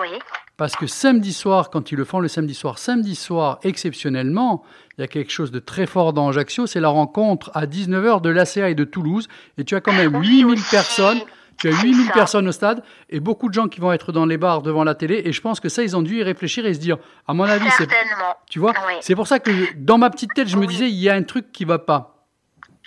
[0.00, 0.18] Oui,
[0.56, 4.64] Parce que samedi soir, quand ils le font le samedi soir, samedi soir, exceptionnellement,
[4.96, 8.20] il y a quelque chose de très fort dans Ajaccio, c'est la rencontre à 19h
[8.20, 9.28] de l'ACA et de Toulouse.
[9.58, 10.70] Et tu as quand même Oui, 8000 aussi.
[10.70, 11.20] personnes.
[11.56, 12.12] Tu as C'est 8000 ça.
[12.12, 14.94] personnes au stade et beaucoup de gens qui vont être dans les bars devant la
[14.96, 15.22] télé.
[15.24, 16.96] Et je pense que ça, ils ont dû y réfléchir et se dire,
[17.28, 17.88] à mon avis, c'est.
[18.50, 18.94] Tu vois Oui.
[19.00, 21.22] C'est pour ça que dans ma petite tête, je me disais, il y a un
[21.22, 22.26] truc qui va pas.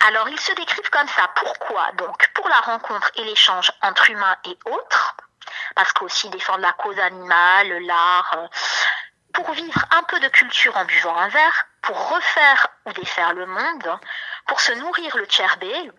[0.06, 1.28] Alors, ils se décrivent comme ça.
[1.34, 1.82] Pourquoi?
[1.98, 5.16] Donc, pour la rencontre et l'échange entre humains et autres,
[5.74, 8.46] parce qu'aussi défendre la cause animale, l'art, euh,
[9.32, 13.46] pour vivre un peu de culture en buvant un verre, pour refaire ou défaire le
[13.46, 13.98] monde,
[14.46, 15.90] pour se nourrir le tcherbé,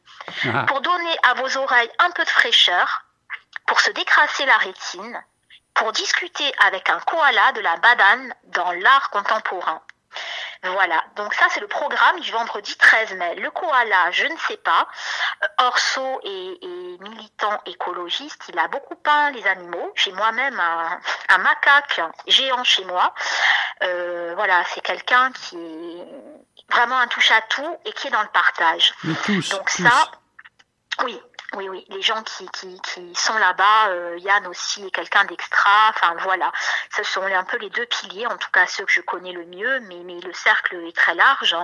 [0.45, 0.63] Ah.
[0.67, 3.05] pour donner à vos oreilles un peu de fraîcheur,
[3.67, 5.23] pour se décrasser la rétine,
[5.73, 9.81] pour discuter avec un koala de la badane dans l'art contemporain.
[10.63, 13.35] Voilà, donc ça c'est le programme du vendredi 13 mai.
[13.35, 14.87] Le koala, je ne sais pas.
[15.43, 19.91] Euh, Orso est, est militant écologiste, il a beaucoup peint les animaux.
[19.95, 20.99] J'ai moi-même un,
[21.29, 23.13] un macaque géant chez moi.
[23.83, 28.93] Euh, voilà, c'est quelqu'un qui est vraiment un touche-à-tout et qui est dans le partage.
[29.05, 29.83] Mais tous, Donc tous.
[29.83, 30.11] ça,
[31.05, 31.21] oui,
[31.55, 31.83] oui, oui.
[31.89, 35.89] Les gens qui, qui, sont là-bas, euh, Yann aussi est quelqu'un d'extra.
[35.89, 36.51] Enfin voilà,
[36.95, 39.45] ce sont un peu les deux piliers, en tout cas ceux que je connais le
[39.45, 39.79] mieux.
[39.81, 41.55] Mais, le cercle est très large.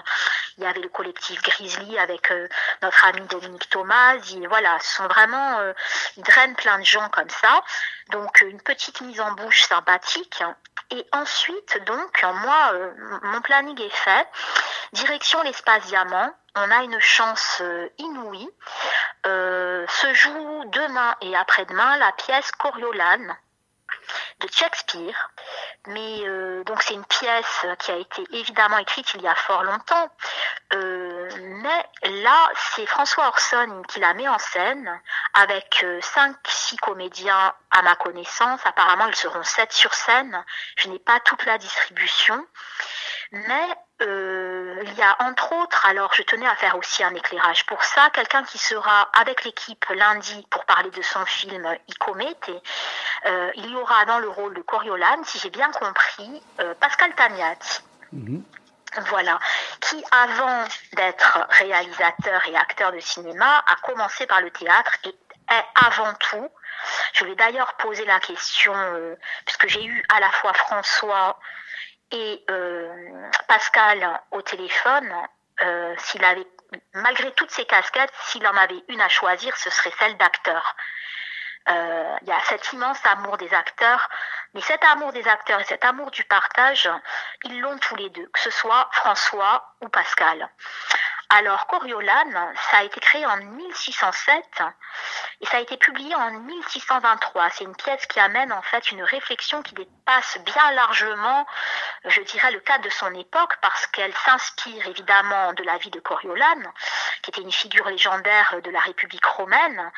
[0.58, 2.48] Il y avait le collectif Grizzly avec euh,
[2.82, 4.16] notre ami Dominique Thomas.
[4.32, 5.74] Il- voilà, ce sont vraiment, euh,
[6.18, 7.62] ils drainent plein de gens comme ça.
[8.10, 10.44] Donc une petite mise en bouche sympathique.
[10.92, 12.74] Et ensuite, donc, moi,
[13.24, 14.28] mon planning est fait.
[14.94, 16.32] Direction l'espace diamant.
[16.56, 17.62] On a une chance
[17.98, 18.48] inouïe.
[19.26, 23.36] Euh, se joue demain et après-demain la pièce Coriolan
[24.40, 25.32] de Shakespeare.
[25.88, 29.64] Mais euh, donc c'est une pièce qui a été évidemment écrite il y a fort
[29.64, 30.10] longtemps.
[30.74, 31.30] Euh,
[31.64, 35.02] mais là, c'est François Orson qui la met en scène
[35.34, 38.60] avec cinq, six comédiens à ma connaissance.
[38.66, 40.44] Apparemment, ils seront sept sur scène.
[40.76, 42.46] Je n'ai pas toute la distribution.
[43.36, 43.68] Mais
[44.02, 47.84] euh, il y a entre autres, alors je tenais à faire aussi un éclairage pour
[47.84, 52.36] ça, quelqu'un qui sera avec l'équipe lundi pour parler de son film Icomet.
[52.48, 52.62] Et,
[53.26, 57.14] euh, il y aura dans le rôle de Coriolan, si j'ai bien compris, euh, Pascal
[57.16, 57.82] Tagnati.
[58.14, 58.44] Mhm.
[59.10, 59.38] Voilà,
[59.82, 60.64] qui avant
[60.94, 65.14] d'être réalisateur et acteur de cinéma a commencé par le théâtre et
[65.50, 66.50] est avant tout,
[67.14, 69.16] je vais d'ailleurs poser la question, euh,
[69.46, 71.40] puisque j'ai eu à la fois François
[72.16, 75.14] et euh, Pascal au téléphone,
[75.64, 76.48] euh, s'il avait,
[76.94, 80.76] malgré toutes ces casquettes, s'il en avait une à choisir, ce serait celle d'acteur.
[81.68, 84.08] Euh, Il y a cet immense amour des acteurs,
[84.54, 86.90] mais cet amour des acteurs et cet amour du partage,
[87.44, 90.48] ils l'ont tous les deux, que ce soit François ou Pascal.
[91.38, 92.32] Alors, Coriolan,
[92.72, 94.64] ça a été créé en 1607
[95.42, 97.50] et ça a été publié en 1623.
[97.50, 101.46] C'est une pièce qui amène en fait une réflexion qui dépasse bien largement,
[102.06, 106.00] je dirais, le cadre de son époque parce qu'elle s'inspire évidemment de la vie de
[106.00, 106.62] Coriolan,
[107.22, 109.92] qui était une figure légendaire de la République romaine,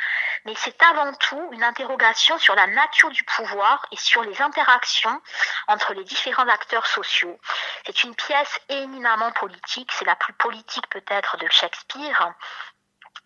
[0.46, 5.22] mais c'est avant tout une interrogation sur la nature du pouvoir et sur les interactions
[5.68, 7.40] entre les différents acteurs sociaux.
[7.86, 12.34] C'est une pièce éminemment politique, c'est la plus politique peut-être de Shakespeare.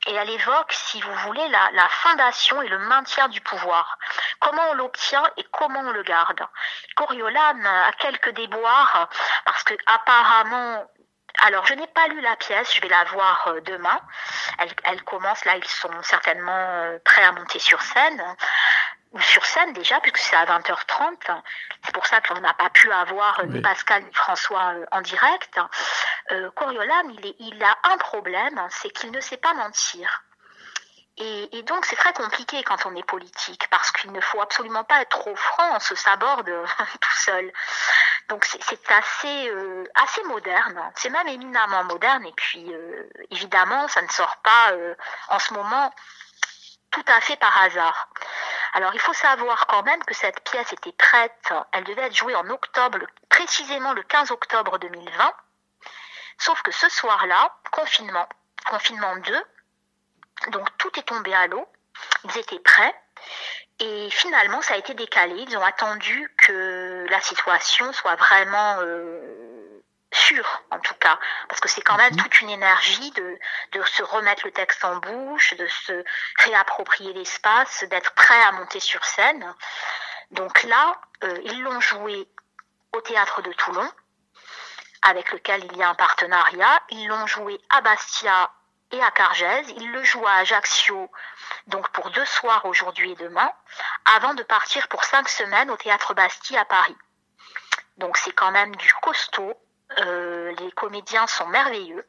[0.07, 3.99] et elle évoque, si vous voulez, la, fondation et le maintien du pouvoir.
[4.39, 6.41] Comment on l'obtient et comment on le garde.
[6.95, 9.09] Coriolan a quelques déboires
[9.45, 10.87] parce que apparemment
[11.43, 13.99] alors, je n'ai pas lu la pièce, je vais la voir euh, demain.
[14.59, 18.21] Elle, elle commence, là, ils sont certainement euh, prêts à monter sur scène.
[19.11, 21.41] Ou sur scène déjà, puisque c'est à 20h30.
[21.83, 23.61] C'est pour ça qu'on n'a pas pu avoir ni Oui.
[23.61, 25.59] Pascal ni François euh, en direct.
[26.31, 30.23] Euh, Coriolan, il, est, il a un problème, c'est qu'il ne sait pas mentir.
[31.17, 34.83] Et, et donc, c'est très compliqué quand on est politique, parce qu'il ne faut absolument
[34.83, 36.49] pas être trop franc, on se saborde
[37.01, 37.51] tout seul.
[38.29, 43.87] Donc, c'est c'est assez, euh, assez moderne, c'est même éminemment moderne, et puis, euh, évidemment,
[43.89, 44.95] ça ne sort pas euh,
[45.27, 45.93] en ce moment
[46.91, 48.09] tout à fait par hasard.
[48.73, 52.35] Alors, il faut savoir quand même que cette pièce était prête, elle devait être jouée
[52.35, 55.33] en octobre, précisément le 15 octobre 2020,
[56.37, 58.27] sauf que ce soir-là, confinement,
[58.69, 59.43] confinement 2,
[60.49, 61.67] donc tout est tombé à l'eau.
[62.23, 62.95] Ils étaient prêts.
[63.79, 65.35] Et finalement, ça a été décalé.
[65.47, 69.50] Ils ont attendu que la situation soit vraiment euh,
[70.13, 71.17] sûre, en tout cas.
[71.47, 72.21] Parce que c'est quand même Mhm.
[72.21, 73.39] toute une énergie de,
[73.71, 76.03] de se remettre le texte en bouche, de se
[76.39, 79.53] réapproprier l'espace, d'être prêt à monter sur scène.
[80.31, 82.27] Donc là, euh, ils l'ont joué
[82.93, 83.89] au théâtre de Toulon,
[85.01, 86.81] avec lequel il y a un partenariat.
[86.89, 88.51] Ils l'ont joué à Bastia
[88.91, 89.69] et à Cargèse.
[89.77, 91.09] Ils le jouent à Ajaccio,
[91.67, 93.51] donc pour deux soirs aujourd'hui et demain,
[94.15, 96.97] avant de partir pour cinq semaines au théâtre Bastille à Paris.
[97.97, 99.53] Donc c'est quand même du costaud.
[99.99, 102.07] Euh, les comédiens sont merveilleux.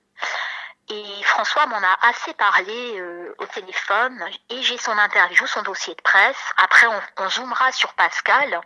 [0.89, 5.95] Et François m'en a assez parlé euh, au téléphone et j'ai son interview, son dossier
[5.95, 6.43] de presse.
[6.57, 6.87] Après,
[7.19, 8.61] on, zoomera sur Pascal.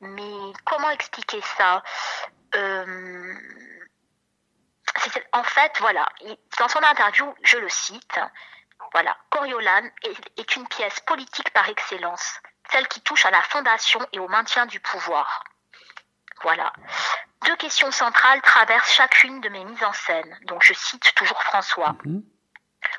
[0.00, 1.82] Mais comment expliquer ça?
[2.54, 3.34] Euh,
[5.32, 8.18] En fait, voilà, il- dans son interview, je le cite,
[8.92, 9.88] voilà, Coriolan
[10.36, 12.40] est une pièce politique par excellence,
[12.70, 15.44] celle qui touche à la fondation et au maintien du pouvoir.
[16.42, 16.72] Voilà.
[17.46, 20.38] Deux questions centrales traversent chacune de mes mises en scène.
[20.42, 21.96] Donc je cite toujours François.
[22.04, 22.22] Mhm.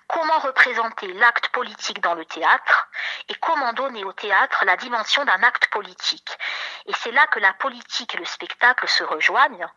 [0.08, 2.90] Comment représenter l'acte politique dans le théâtre
[3.30, 6.38] et comment donner au théâtre la dimension d'un acte politique?
[6.86, 9.68] Et c'est là que la politique et le spectacle se rejoignent.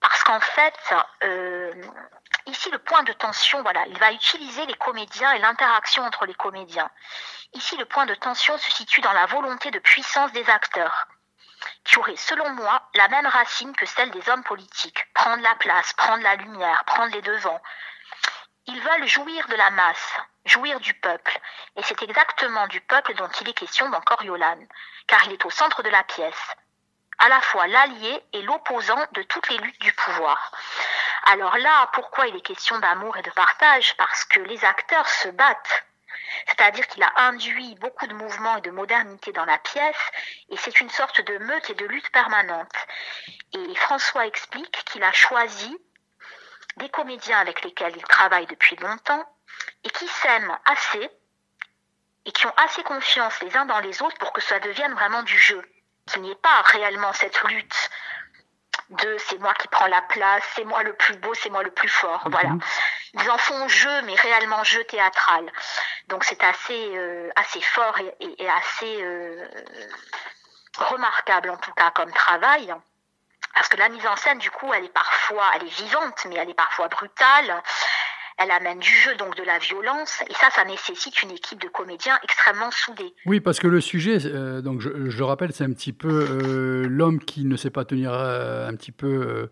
[0.00, 0.94] Parce qu'en fait,
[1.24, 1.72] euh,
[2.46, 6.34] ici le point de tension, voilà, il va utiliser les comédiens et l'interaction entre les
[6.34, 6.90] comédiens.
[7.54, 11.06] Ici le point de tension se situe dans la volonté de puissance des acteurs
[11.84, 15.06] qui aurait, selon moi, la même racine que celle des hommes politiques.
[15.14, 17.60] Prendre la place, prendre la lumière, prendre les devants.
[18.66, 21.38] Ils veulent jouir de la masse, jouir du peuple.
[21.76, 24.58] Et c'est exactement du peuple dont il est question dans Coriolan,
[25.06, 26.54] car il est au centre de la pièce,
[27.18, 30.52] à la fois l'allié et l'opposant de toutes les luttes du pouvoir.
[31.24, 33.96] Alors là, pourquoi il est question d'amour et de partage?
[33.96, 35.84] Parce que les acteurs se battent.
[36.46, 40.10] C'est-à-dire qu'il a induit beaucoup de mouvements et de modernité dans la pièce,
[40.48, 42.74] et c'est une sorte de meute et de lutte permanente.
[43.52, 45.76] Et François explique qu'il a choisi
[46.76, 49.24] des comédiens avec lesquels il travaille depuis longtemps
[49.84, 51.10] et qui s'aiment assez
[52.24, 55.22] et qui ont assez confiance les uns dans les autres pour que ça devienne vraiment
[55.24, 55.62] du jeu,
[56.06, 57.90] qu'il n'y ait pas réellement cette lutte
[58.92, 61.70] de c'est moi qui prends la place, c'est moi le plus beau, c'est moi le
[61.70, 62.22] plus fort.
[62.30, 62.50] Voilà.
[62.50, 62.60] Mhm.
[63.14, 65.50] Ils en font jeu, mais réellement jeu théâtral.
[66.08, 69.48] Donc c'est assez, euh, assez fort et, et- et assez euh,
[70.78, 72.74] remarquable en tout cas comme travail.
[73.54, 76.36] Parce que la mise en scène, du coup, elle est parfois, elle est vivante, mais
[76.36, 77.62] elle est parfois brutale.
[78.42, 80.22] Elle amène du jeu, donc de la violence.
[80.28, 83.14] Et ça, ça nécessite une équipe de comédiens extrêmement soudée.
[83.26, 86.86] Oui, parce que le sujet, euh, donc je, je rappelle, c'est un petit peu euh,
[86.88, 89.48] l'homme qui ne sait pas tenir euh, un petit peu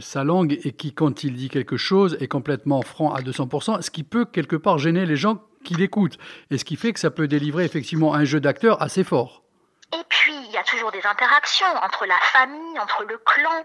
[0.00, 3.90] sa langue et qui, quand il dit quelque chose, est complètement franc à 200%, ce
[3.92, 6.18] qui peut quelque part gêner les gens qui l'écoutent.
[6.50, 9.44] Et ce qui fait que ça peut délivrer effectivement un jeu d'acteur assez fort.
[9.92, 13.64] Et puis, il y a toujours des interactions entre la famille, entre le clan,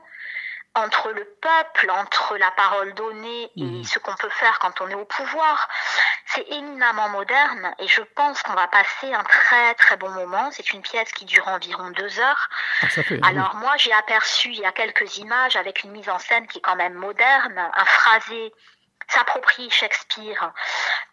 [0.76, 3.84] entre le peuple, entre la parole donnée et Mhm.
[3.84, 5.68] ce qu'on peut faire quand on est au pouvoir.
[6.28, 10.52] C'est éminemment moderne et je pense qu'on va passer un très très bon moment.
[10.52, 12.50] C'est une pièce qui dure environ deux heures.
[12.82, 13.20] Ah, fait.
[13.24, 16.58] Alors moi, j'ai aperçu il y a quelques images avec une mise en scène qui
[16.58, 18.54] est quand même moderne, un phrasé
[19.08, 20.52] s'approprier Shakespeare.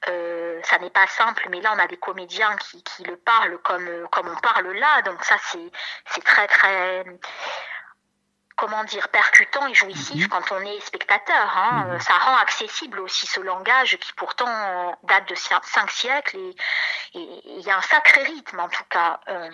[0.09, 3.59] Euh, ça n'est pas simple, mais là on a des comédiens qui, qui le parlent
[3.59, 5.71] comme comme on parle là, donc ça c'est
[6.07, 7.05] c'est très très
[8.63, 10.29] comment dire percutant et jouissif Mhm.
[10.29, 11.59] quand on est spectateur.
[11.59, 11.85] Hein.
[11.87, 11.91] Mhm.
[11.95, 16.37] Euh, Ça rend accessible aussi ce langage qui pourtant euh, date de cin- cinq siècles
[16.37, 16.55] et
[17.15, 19.19] il y a un sacré rythme en tout cas.
[19.29, 19.51] Euh,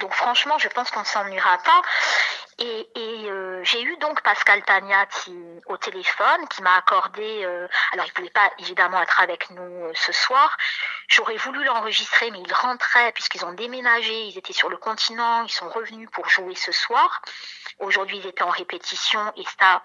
[0.00, 1.82] Donc franchement, je pense qu'on ne s'ennuiera pas.
[2.58, 5.36] Et, euh, j'ai eu donc Pascal Tagnati
[5.66, 7.44] au téléphone qui m'a accordé.
[7.44, 10.56] euh, alors il pouvait pas évidemment être avec nous euh, ce soir.
[11.08, 14.26] J'aurais voulu l'enregistrer, mais il rentrait puisqu'ils ont déménagé.
[14.26, 15.44] Ils étaient sur le continent.
[15.44, 17.22] Ils sont revenus pour jouer ce soir.
[17.80, 19.82] Aujourd'hui, ils étaient en répétition et ça,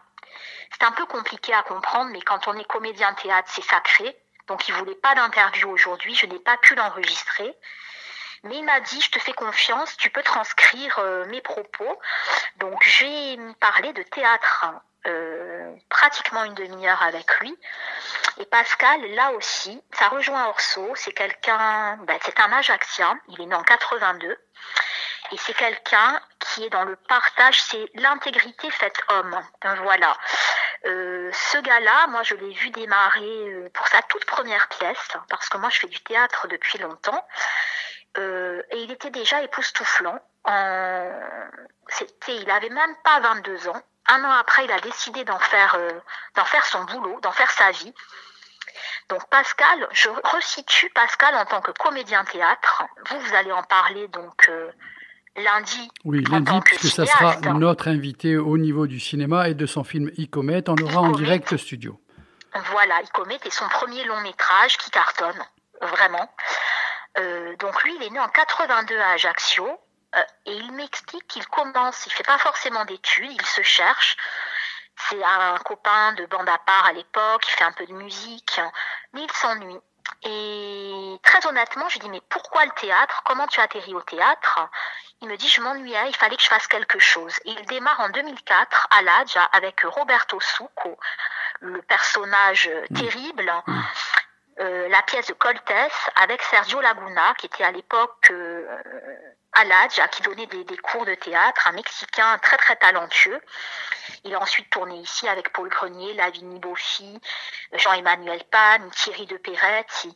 [0.71, 2.11] c'est un peu compliqué à comprendre.
[2.11, 4.15] Mais quand on est comédien théâtre, c'est sacré.
[4.47, 6.13] Donc il voulait pas d'interview aujourd'hui.
[6.15, 7.55] Je n'ai pas pu l'enregistrer.
[8.43, 11.99] Mais il m'a dit, je te fais confiance, tu peux transcrire euh, mes propos.
[12.57, 14.65] Donc j'ai parlé de théâtre
[15.07, 17.57] euh, pratiquement une demi-heure avec lui.
[18.37, 23.45] Et Pascal, là aussi, ça rejoint Orso, c'est quelqu'un, ben, c'est un Ajaxien, il est
[23.45, 24.37] né en 82.
[25.31, 29.39] Et c'est quelqu'un qui est dans le partage, c'est l'intégrité faite homme.
[29.83, 30.17] Voilà.
[30.85, 35.57] Euh, ce gars-là, moi je l'ai vu démarrer pour sa toute première pièce, parce que
[35.57, 37.25] moi je fais du théâtre depuis longtemps.
[38.17, 40.19] Euh, et il était déjà époustouflant.
[40.45, 41.11] En...
[42.27, 43.81] Il avait même pas 22 ans.
[44.07, 45.91] Un an après, il a décidé d'en faire, euh,
[46.35, 47.93] d'en faire son boulot, d'en faire sa vie.
[49.09, 52.83] Donc Pascal, je resitue Pascal en tant que comédien théâtre.
[53.09, 54.69] Vous, vous allez en parler donc euh,
[55.35, 55.89] lundi.
[56.05, 59.53] Oui, en lundi, tant que puisque ça sera notre invité au niveau du cinéma et
[59.53, 60.67] de son film Icomet.
[60.69, 61.99] On l'aura en direct studio.
[62.71, 65.39] Voilà, Icomet est son premier long métrage qui cartonne,
[65.81, 66.29] vraiment.
[67.17, 69.67] Euh, donc lui, il est né en 82 à Ajaccio
[70.15, 74.17] euh, et il m'explique qu'il commence, il fait pas forcément d'études, il se cherche.
[75.09, 78.59] C'est un copain de bande à part à l'époque, il fait un peu de musique,
[79.13, 79.79] mais il s'ennuie.
[80.23, 83.21] Et très honnêtement, je lui dis mais pourquoi le théâtre?
[83.23, 84.69] Comment tu as atterri au théâtre?
[85.21, 87.33] Il me dit je m'ennuyais, il fallait que je fasse quelque chose.
[87.45, 90.99] Et il démarre en 2004 à l'Adja avec Roberto Succo,
[91.61, 93.71] le personnage euh, terrible, euh,
[94.59, 95.71] la pièce de Coltes
[96.15, 98.65] avec Sergio Laguna, qui était à l'époque euh,
[99.53, 103.41] à l'Adja, qui donnait des, cours de théâtre, un Mexicain très très talentueux.
[104.23, 107.19] Il a ensuite tourné ici avec Paul Grenier, Lavinie Beaufy,
[107.73, 110.15] Jean-Emmanuel Pan, Thierry de Peretti.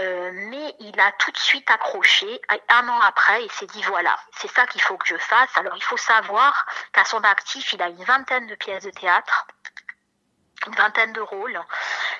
[0.00, 4.16] Euh, mais il a tout de suite accroché un an après et s'est dit voilà,
[4.36, 5.50] c'est ça qu'il faut que je fasse.
[5.56, 9.46] Alors il faut savoir qu'à son actif, il a une vingtaine de pièces de théâtre,
[10.66, 11.60] une vingtaine de rôles,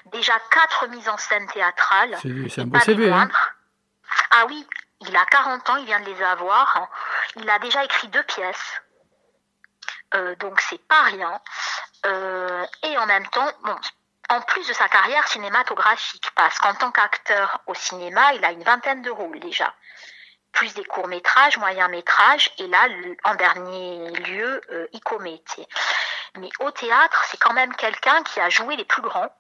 [0.07, 2.17] déjà quatre mises en scène théâtrales.
[2.49, 3.11] C'est un beau CV.
[3.11, 3.29] Hein.
[4.31, 4.67] Ah oui,
[5.01, 6.89] il a 40 ans, il vient de les avoir.
[7.37, 8.81] Il a déjà écrit deux pièces.
[10.15, 11.41] Euh, donc c'est pas rien.
[12.07, 13.77] Euh, et en même temps, bon,
[14.31, 18.63] en plus de sa carrière cinématographique, parce qu'en tant qu'acteur au cinéma, il a une
[18.63, 19.75] vingtaine de rôles déjà.
[20.59, 22.89] Plus des courts-métrages, moyens-métrages, et là,
[23.23, 24.89] en dernier lieu, euh.
[26.37, 29.33] Mais au théâtre, c'est quand même quelqu'un qui a joué les plus grands.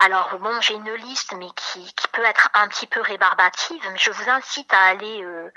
[0.00, 3.82] Alors bon, j'ai une liste, mais qui, peut être un petit peu rébarbative.
[3.96, 5.52] Je vous incite à aller euh,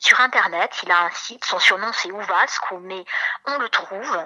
[0.00, 0.72] sur Internet.
[0.82, 3.04] Il a un site, son surnom c'est Ouvasco, mais
[3.46, 4.18] on le trouve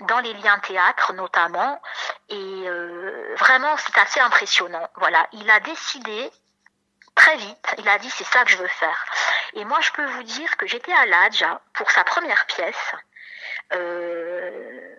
[0.00, 1.82] dans les liens théâtre notamment.
[2.28, 4.88] Et euh, vraiment, c'est assez impressionnant.
[4.94, 6.30] Voilà, il a décidé
[7.16, 7.74] très vite.
[7.78, 9.04] Il a dit c'est ça que je veux faire.
[9.54, 12.94] Et moi, je peux vous dire que j'étais à l'Adja pour sa première pièce.
[13.72, 14.96] Euh,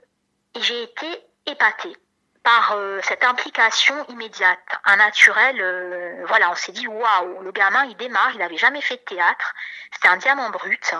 [0.56, 1.08] et j'ai été
[1.46, 1.96] épatée
[2.44, 5.62] par euh, cette implication immédiate, un naturel.
[5.62, 9.02] euh, voilà, on s'est dit waouh, le gamin il démarre, il n'avait jamais fait de
[9.02, 9.54] théâtre,
[9.94, 10.96] c'était un diamant brut,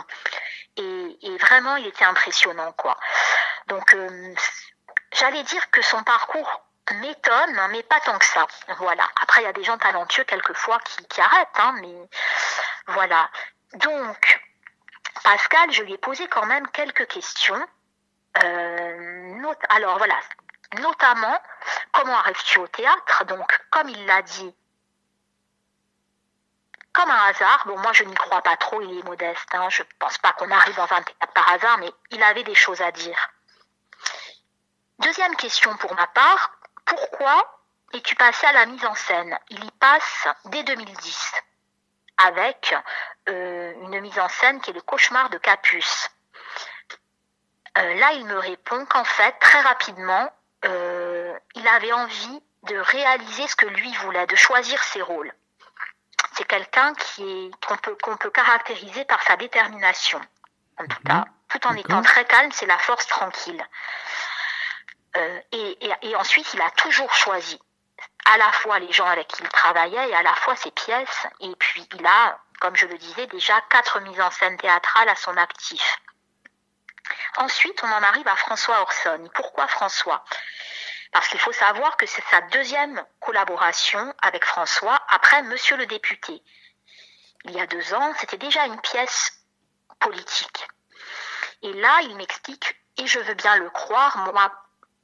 [0.78, 2.98] et, vraiment il était impressionnant quoi.
[3.68, 3.96] Donc
[5.14, 8.46] j'allais dire que son parcours m'étonne, mais pas tant que ça.
[8.78, 9.08] Voilà.
[9.22, 12.10] Après il y a des gens talentueux quelquefois qui, qui arrêtent, hein, mais
[12.88, 13.30] voilà.
[13.74, 14.42] Donc
[15.24, 17.68] Pascal, je lui ai posé quand même quelques questions.
[18.44, 20.16] Euh, alors voilà,
[20.80, 21.42] notamment
[21.92, 23.26] comment arrives-tu au théâtre?
[23.26, 24.56] Donc, comme il l'a dit,
[26.94, 29.84] comme un hasard, bon moi je n'y crois pas trop, il est modeste, hein, je
[30.00, 32.92] pense pas qu'on arrive dans un théâtre par hasard, mais il avait des choses à
[32.92, 33.30] dire.
[35.00, 36.57] Deuxième question pour ma part,
[36.88, 37.62] pourquoi
[37.94, 39.38] es-tu passé à la mise en scène?
[39.50, 41.34] Il y passe dès 2010,
[42.18, 42.76] avec
[43.30, 46.10] euh, une mise en scène qui est le cauchemar de Capus.
[47.78, 50.32] Euh, là, il me répond qu'en fait, très rapidement,
[50.66, 55.32] euh, il avait envie de réaliser ce que lui voulait, de choisir ses rôles.
[56.36, 60.20] C'est quelqu'un qui est qu'on peut qu'on peut caractériser par sa détermination.
[60.80, 63.64] En tout cas, tout en étant très calme, c'est la force tranquille.
[65.16, 67.60] Euh, et, ensuite, il a toujours choisi
[68.26, 71.28] à la fois les gens avec qui il travaillait et à la fois ses pièces.
[71.40, 75.16] Et puis, il a, comme je le disais, déjà quatre mises en scène théâtrales à
[75.16, 76.00] son actif.
[77.38, 79.30] Ensuite, on en arrive à François Orson.
[79.34, 80.24] Pourquoi François?
[81.12, 86.44] Parce qu'il faut savoir que c'est sa deuxième collaboration avec François après Monsieur le député.
[87.46, 89.32] il y a deux ans, c'était déjà une pièce
[90.00, 90.68] politique.
[91.62, 94.52] Et là, il m'explique, et je veux bien le croire, moi,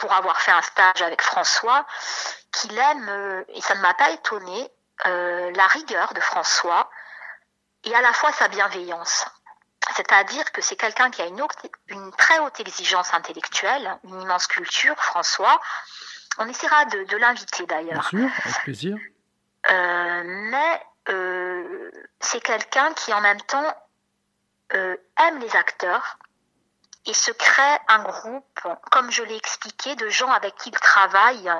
[0.04, 1.86] pour avoir fait un stage avec François,
[2.52, 4.70] qu'il aime, et ça ne m'a pas étonné,
[5.06, 6.90] euh, la rigueur de François
[7.86, 9.26] et à la fois sa bienveillance.
[9.96, 11.42] C'est-à-dire que c'est quelqu'un qui a une,
[11.88, 15.62] une très haute exigence intellectuelle, une immense culture, François.
[16.38, 18.10] On essaiera de, de l'inviter Bien d'ailleurs.
[18.10, 18.98] sûr, avec plaisir.
[19.72, 23.74] Euh, mais euh, c'est quelqu'un qui en même temps
[24.74, 26.18] aime les acteurs
[27.06, 28.60] et se crée un groupe,
[28.92, 31.52] comme je l'ai expliqué, de gens avec qui il travaille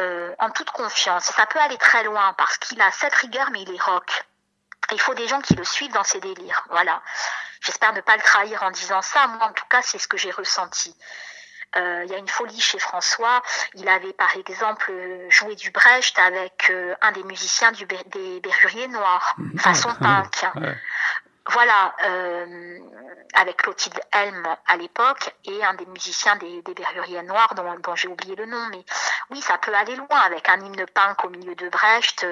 [0.00, 1.24] euh, en toute confiance.
[1.24, 4.24] Ça peut aller très loin parce qu'il a cette rigueur, mais il est rock.
[4.92, 6.64] Il faut des gens qui le suivent dans ses délires.
[6.70, 7.02] Voilà.
[7.60, 9.26] J'espère ne pas le trahir en disant ça.
[9.26, 10.96] Moi, en tout cas, c'est ce que j'ai ressenti.
[11.76, 13.42] Euh, Il y a une folie chez François.
[13.74, 14.92] Il avait, par exemple,
[15.28, 20.46] joué du Brecht avec euh, un des musiciens du, des Berruriers Noirs, façon punk.
[20.56, 20.76] Ouais.
[21.50, 22.78] Voilà, euh,
[23.34, 27.94] avec Clotilde Helm à l'époque et un des musiciens des, des Berruriers Noirs dont, dont
[27.94, 28.66] j'ai oublié le nom.
[28.70, 28.84] Mais
[29.30, 32.26] oui, ça peut aller loin avec un hymne punk au milieu de Brecht.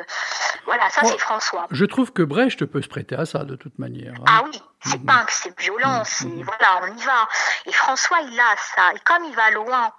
[0.65, 1.67] Voilà, ça c'est François.
[1.71, 4.15] Je trouve que Brecht peut se prêter à ça de toute manière.
[4.21, 4.25] hein.
[4.27, 5.07] Ah oui, c'est Mhm.
[5.07, 7.29] punk, c'est violent, c'est voilà, on y va.
[7.67, 8.93] Et François, il a ça.
[8.95, 9.93] Et comme il va loin,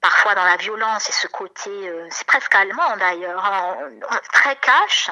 [0.00, 3.76] parfois dans la violence et ce côté, euh, c'est presque allemand d'ailleurs, hein,
[4.32, 5.10] très cash.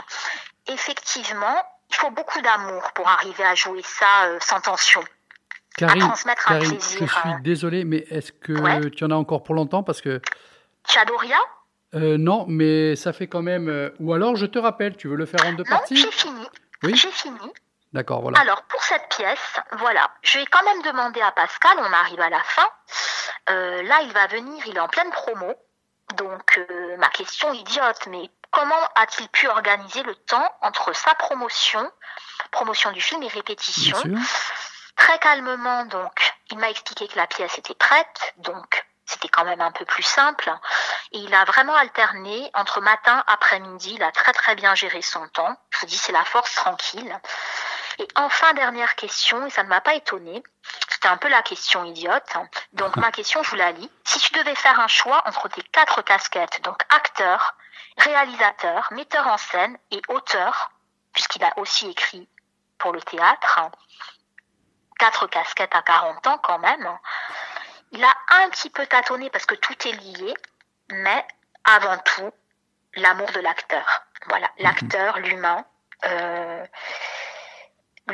[0.69, 1.57] Effectivement,
[1.93, 5.03] il faut beaucoup d'amour pour arriver à jouer ça euh, sans tension.
[5.77, 7.41] Karine, transmettre un plaisir, je suis euh.
[7.43, 8.91] désolé, mais est-ce que Ouais.
[8.91, 9.83] tu en as encore pour longtemps?
[9.83, 10.21] Parce que
[10.89, 11.37] Chadoria
[11.95, 13.69] euh, non, mais ça fait quand même.
[13.69, 15.97] euh, Ou alors je te rappelle, tu veux le faire en deux Non, parties?
[15.97, 16.47] j'ai fini.
[16.85, 16.97] Oui?
[16.97, 17.37] J'ai fini.
[17.93, 18.41] D'accord, voilà.
[18.41, 22.31] Alors, pour cette pièce, voilà, je vais quand même demander à Pascal, on arrive à
[22.31, 22.67] la fin.
[23.51, 25.53] Euh, là, il va venir, il est en pleine promo.
[26.17, 31.91] Donc, euh, ma question idiote, mais comment a-t-il pu organiser le temps entre sa promotion,
[32.53, 33.99] promotion du film et répétition.
[34.97, 39.61] Très calmement, donc, il m'a expliqué que la pièce était prête, donc c'était quand même
[39.61, 40.53] un peu plus simple.
[41.13, 43.95] Et il a vraiment alterné entre matin, après-midi.
[43.95, 45.57] Il a très très bien géré son temps.
[45.71, 47.21] Je vous dis, c'est la force tranquille.
[47.99, 50.43] Et enfin, dernière question, et ça ne m'a pas étonné.
[50.89, 52.37] C'était un peu la question idiote.
[52.73, 53.91] Donc ma question, je vous la lis.
[54.05, 57.55] Si tu devais faire un choix entre tes quatre casquettes, donc acteur,
[57.99, 60.71] réalisateur, metteur en scène et auteur,
[61.13, 62.29] puisqu'il a aussi écrit
[62.79, 63.61] pour le théâtre,
[64.99, 66.99] quatre casquettes à 40 ans quand même.
[67.93, 70.35] Il a un petit peu tâtonné parce que tout est lié,
[70.91, 71.27] mais
[71.65, 72.33] avant tout,
[72.95, 74.03] l'amour de l'acteur.
[74.29, 75.65] Voilà, l'acteur, l'humain,
[76.05, 76.65] euh,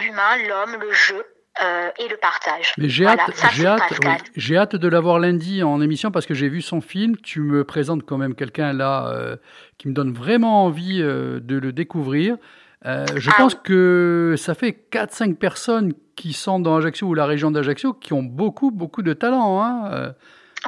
[0.01, 1.25] l'humain, l'homme, le jeu
[1.63, 2.73] euh, et le partage.
[2.79, 4.01] Mais j'ai Voilà, hâte,
[4.37, 7.17] oui, hâte de l'avoir lundi en émission parce que j'ai vu son film.
[7.17, 9.37] Tu me présentes quand même quelqu'un là euh,
[9.77, 12.37] qui me donne vraiment envie euh, de le découvrir.
[12.85, 17.51] Je Ah pense que ça fait 4-5 personnes qui sont dans Ajaccio ou la région
[17.51, 19.61] d'Ajaccio qui ont beaucoup, beaucoup de talent.
[19.63, 20.15] Hein.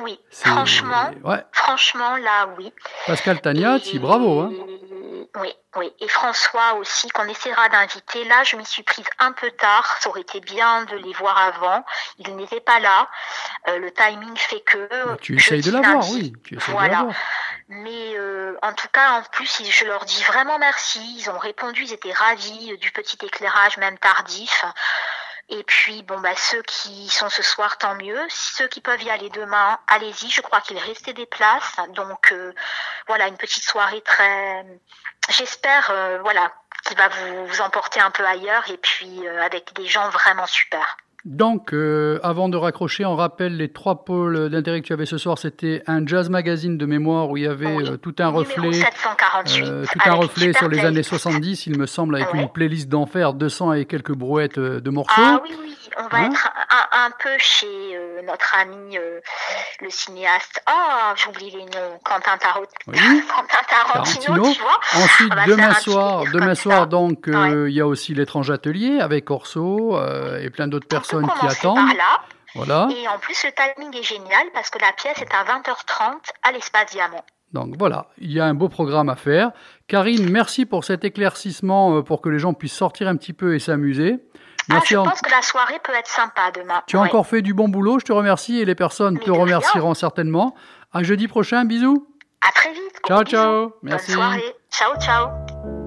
[0.02, 2.72] Oui, franchement, Ouais, franchement, là, oui.
[3.06, 4.40] Pascal Tagnati, bravo.
[4.40, 4.52] Hein.
[5.36, 5.92] Oui, oui.
[6.00, 8.24] Et François aussi, qu'on essaiera d'inviter.
[8.24, 9.96] Là, je m'y suis prise un peu tard.
[10.00, 11.84] Ça aurait été bien de les voir avant.
[12.18, 13.08] Ils n'étaient pas là.
[13.68, 14.88] Euh, le timing fait que.
[15.06, 16.32] Bah, tu essayes de l'avoir, oui.
[16.44, 17.06] Tu essayes de Voilà.
[17.68, 21.00] Mais euh, en tout cas, en plus, je leur dis vraiment merci.
[21.18, 24.64] Ils ont répondu, ils étaient ravis euh, du petit éclairage, même tardif.
[25.52, 28.20] Et puis, bon, bah, ceux qui sont ce soir, tant mieux.
[28.28, 30.30] Ceux qui peuvent y aller demain, allez-y.
[30.30, 31.74] Je crois qu'il restait des places.
[31.88, 32.52] Donc, euh,
[33.08, 34.64] voilà, une petite soirée très.
[35.28, 36.52] J'espère, euh, voilà,
[36.86, 40.96] qui va vous, emporter un peu ailleurs et puis euh, avec des gens vraiment super.
[41.26, 45.18] Donc, euh, avant de raccrocher, on rappelle les trois pôles d'intérêt que tu avais ce
[45.18, 45.36] soir.
[45.38, 47.84] C'était un jazz magazine de mémoire où il y avait Oui.
[47.88, 48.72] euh, tout un reflet.
[48.72, 49.64] 748.
[49.64, 51.10] Euh, tout un reflet sur les années playlist.
[51.10, 52.40] 70, il me semble, avec Ouais.
[52.42, 55.12] une playlist d'enfer, 200 et quelques brouettes de morceaux.
[55.16, 59.20] Ah oui, oui, on va Hein être un, un peu chez euh, notre ami euh,
[59.80, 60.62] le cinéaste.
[60.68, 61.98] Oh, j'oublie les noms.
[62.04, 62.64] Quentin, Tarot...
[62.86, 62.98] Oui.
[62.98, 64.52] Quentin Tarantino, Tarantino.
[64.52, 64.80] tu vois.
[64.94, 69.98] Ensuite, demain soir, demain soir, donc, euh, il y a aussi l'étrange atelier avec Orso
[70.38, 71.76] et plein d'autres personnes qui attendent.
[71.76, 72.20] par là.
[72.54, 72.88] Voilà.
[72.90, 76.52] Et en plus, le timing est génial parce que la pièce est à 20h30 à
[76.52, 77.24] l'espace Diamant.
[77.52, 79.50] Donc voilà, il y a un beau programme à faire.
[79.88, 83.58] Karine, merci pour cet éclaircissement pour que les gens puissent sortir un petit peu et
[83.58, 84.18] s'amuser.
[84.72, 86.82] Ah, je en- pense que la soirée peut être sympa demain.
[86.86, 87.08] Tu as Ouais.
[87.08, 90.54] encore fait du bon boulot, je te remercie et les personnes Mais te remercieront certainement.
[90.92, 92.06] À jeudi prochain, bisous.
[92.46, 93.00] À très vite.
[93.06, 93.30] Ciao, bisous.
[93.36, 93.72] ciao.
[93.82, 94.06] Merci.
[94.14, 94.54] Bonne soirée.
[94.70, 95.79] Ciao, ciao.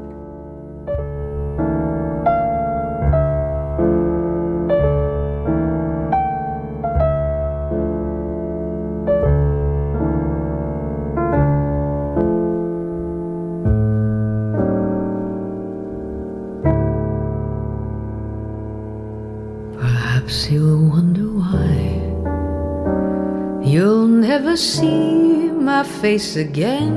[26.03, 26.93] Face again.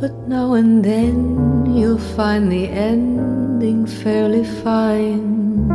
[0.00, 5.68] But now and then you'll find the ending fairly fine.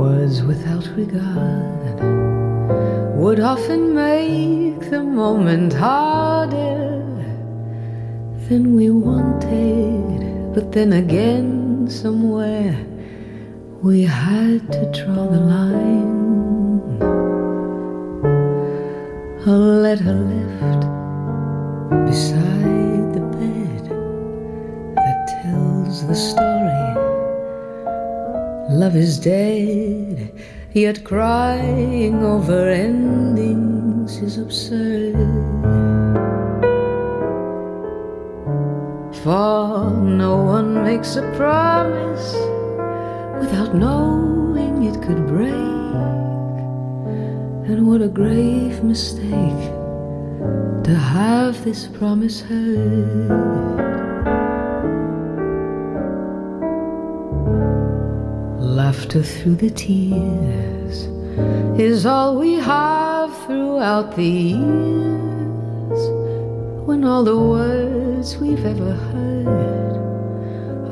[0.00, 2.00] Words without regard
[3.14, 7.04] would often make the moment harder
[8.48, 10.54] than we wanted.
[10.54, 12.95] But then again, somewhere
[13.86, 16.98] we had to draw the line.
[19.46, 20.82] A letter left
[22.04, 23.84] beside the bed
[24.96, 26.94] that tells the story.
[28.74, 30.34] Love is dead,
[30.72, 35.14] yet crying over endings is absurd.
[39.22, 39.90] For
[40.24, 42.55] no one makes a promise
[43.40, 45.52] without knowing it could break.
[47.68, 49.72] And what a grave mistake
[50.84, 53.30] to have this promise heard.
[58.60, 61.08] Laughter through the tears
[61.78, 66.00] is all we have throughout the years.
[66.86, 69.96] When all the words we've ever heard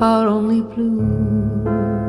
[0.03, 2.04] are only blue.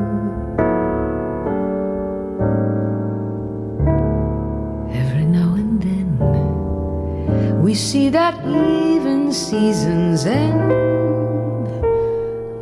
[7.66, 10.70] We see that even seasons end,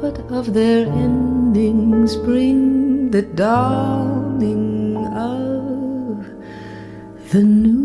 [0.01, 6.25] but of their endings bring the dawning of
[7.33, 7.84] the new.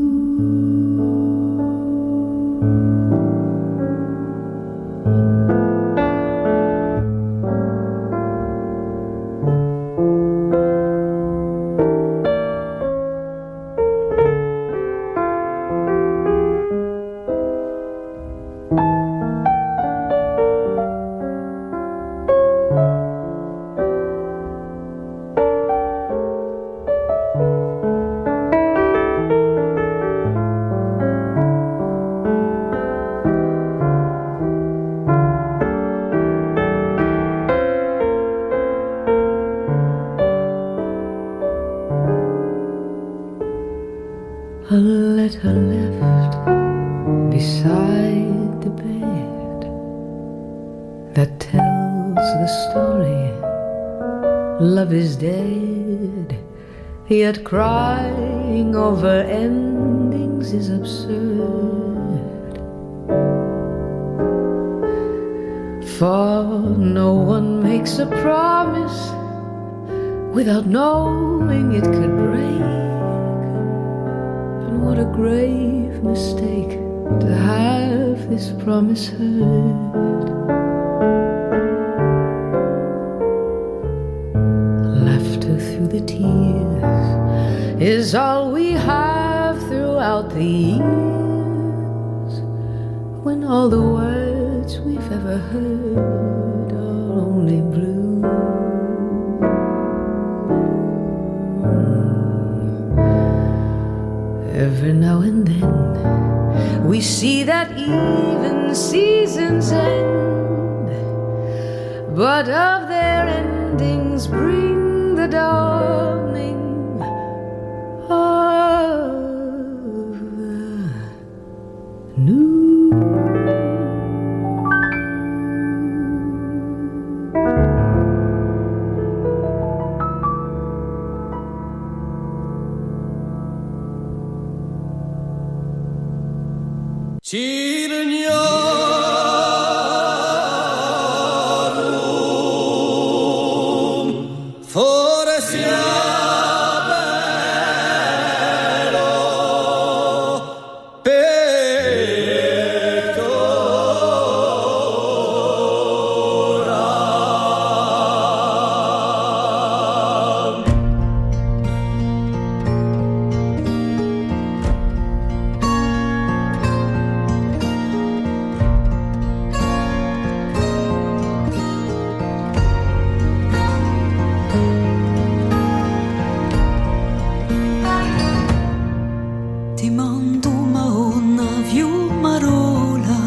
[182.39, 183.19] Fiumarola,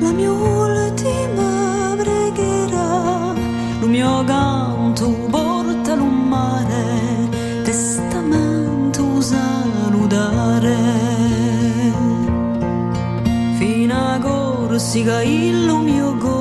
[0.00, 3.34] la mia ultima preghiera,
[3.82, 7.28] il mio canto porta al mare,
[9.20, 10.76] salutare
[13.58, 16.39] fino a corsica il mio cuore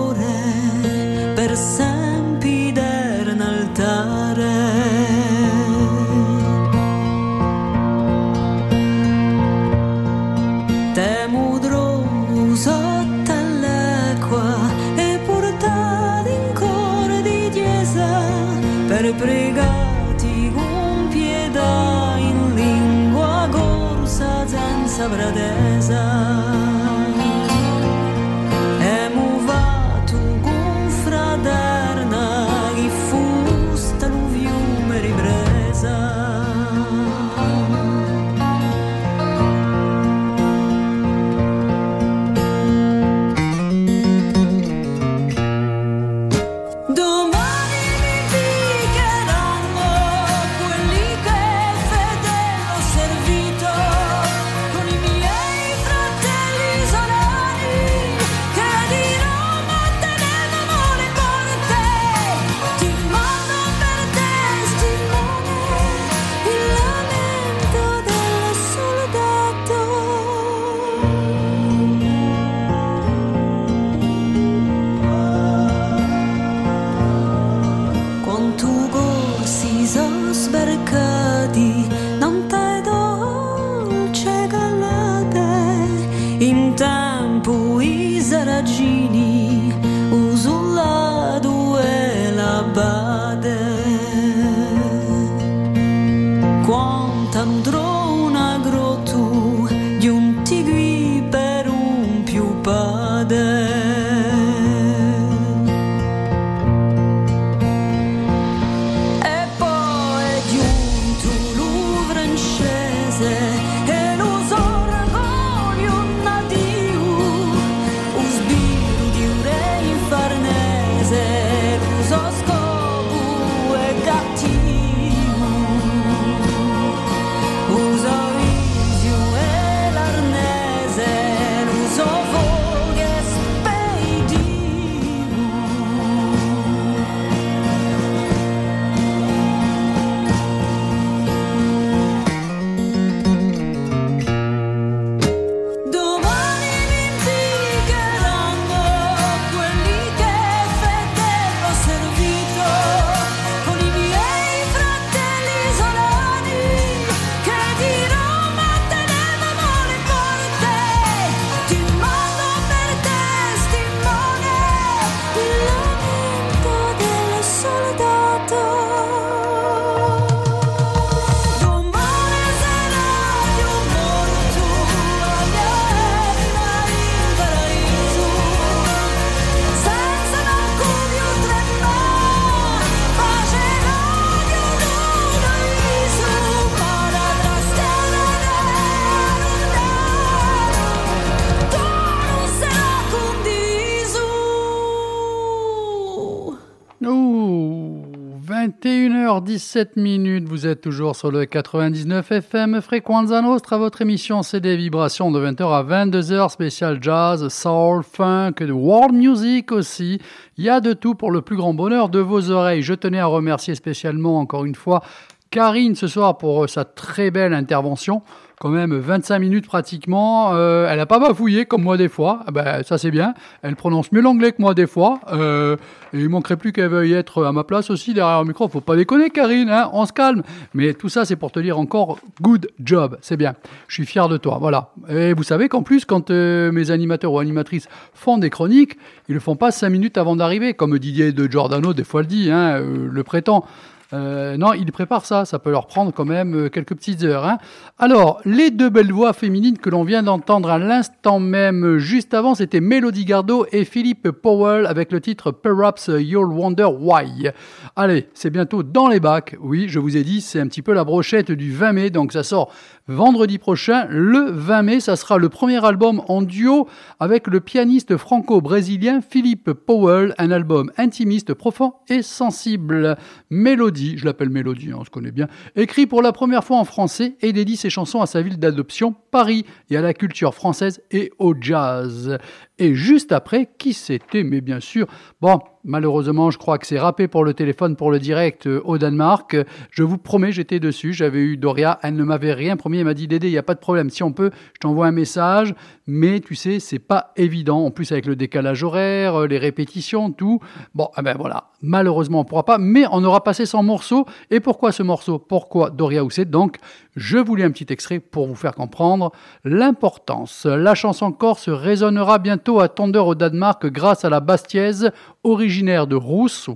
[198.70, 204.78] 21h17 minutes, vous êtes toujours sur le 99 FM Frequenza Nostra, votre émission c'est des
[204.78, 210.20] vibrations de 20h à 22h, spécial jazz, soul, funk, world music aussi.
[210.58, 212.84] Il y a de tout pour le plus grand bonheur de vos oreilles.
[212.84, 215.02] Je tenais à remercier spécialement encore une fois
[215.50, 218.22] Karine ce soir pour sa très belle intervention.
[218.60, 220.54] Quand même 25 minutes pratiquement.
[220.54, 222.42] Euh, elle a pas bafouillé comme moi des fois.
[222.46, 223.34] Ah ben, ça c'est bien.
[223.62, 225.22] Elle prononce mieux l'anglais que moi des fois.
[225.32, 225.78] Euh,
[226.12, 228.68] il manquerait plus qu'elle veuille être à ma place aussi derrière le micro.
[228.68, 230.44] Faut pas déconner Karine, hein on se calme.
[230.74, 233.18] Mais tout ça c'est pour te dire encore good job.
[233.22, 233.56] C'est bien.
[233.88, 234.58] Je suis fier de toi.
[234.60, 234.90] Voilà.
[235.08, 238.98] Et vous savez qu'en plus quand euh, mes animateurs ou animatrices font des chroniques,
[239.30, 240.74] ils le font pas 5 minutes avant d'arriver.
[240.74, 243.64] Comme Didier de Giordano des fois le dit, hein, euh, le prétend.
[244.12, 247.46] Euh, non, ils préparent ça, ça peut leur prendre quand même euh, quelques petites heures.
[247.46, 247.60] Hein.
[248.00, 252.56] Alors, les deux belles voix féminines que l'on vient d'entendre à l'instant même, juste avant,
[252.56, 257.52] c'était Mélodie Gardot et Philippe Powell avec le titre Perhaps You'll Wonder Why.
[257.96, 259.56] Allez, c'est bientôt dans les bacs.
[259.62, 262.34] Oui, je vous ai dit, c'est un petit peu la brochette du 20 mai, donc
[262.34, 262.72] ça sort
[263.10, 265.00] vendredi prochain, le 20 mai.
[265.00, 266.88] Ça sera le premier album en duo
[267.20, 273.18] avec le pianiste franco-brésilien Philippe Powell, un album intimiste, profond et sensible.
[273.50, 277.36] Mélodie, je l'appelle Mélodie, on se connaît bien, écrit pour la première fois en français
[277.42, 281.32] et dédie ses chansons à sa ville d'adoption, Paris, et à la culture française et
[281.40, 282.38] au jazz.
[282.80, 284.44] Et juste après, qui c'était?
[284.44, 285.06] Mais bien sûr,
[285.42, 288.98] bon, malheureusement, je crois que c'est râpé pour le téléphone, pour le direct euh, au
[288.98, 289.58] Danemark.
[289.92, 291.12] Je vous promets, j'étais dessus.
[291.12, 293.00] J'avais eu Doria, elle ne m'avait rien promis.
[293.00, 294.10] Elle m'a dit Dédé, il n'y a pas de problème.
[294.10, 295.76] Si on peut, je t'envoie un message.
[296.08, 297.86] Mais tu sais, c'est pas évident.
[297.86, 300.60] En plus, avec le décalage horaire, euh, les répétitions, tout.
[300.96, 301.72] Bon, eh ben voilà.
[301.82, 302.78] Malheureusement, on pourra pas.
[302.78, 304.26] Mais on aura passé son morceau.
[304.52, 305.40] Et pourquoi ce morceau?
[305.40, 306.46] Pourquoi Doria Housset?
[306.46, 306.78] Donc,
[307.16, 309.32] je voulais un petit extrait pour vous faire comprendre
[309.64, 310.66] l'importance.
[310.66, 315.12] La chanson corse résonnera bientôt à Tondeur au Danemark grâce à la bastiaise
[315.44, 316.70] originaire de Rousse,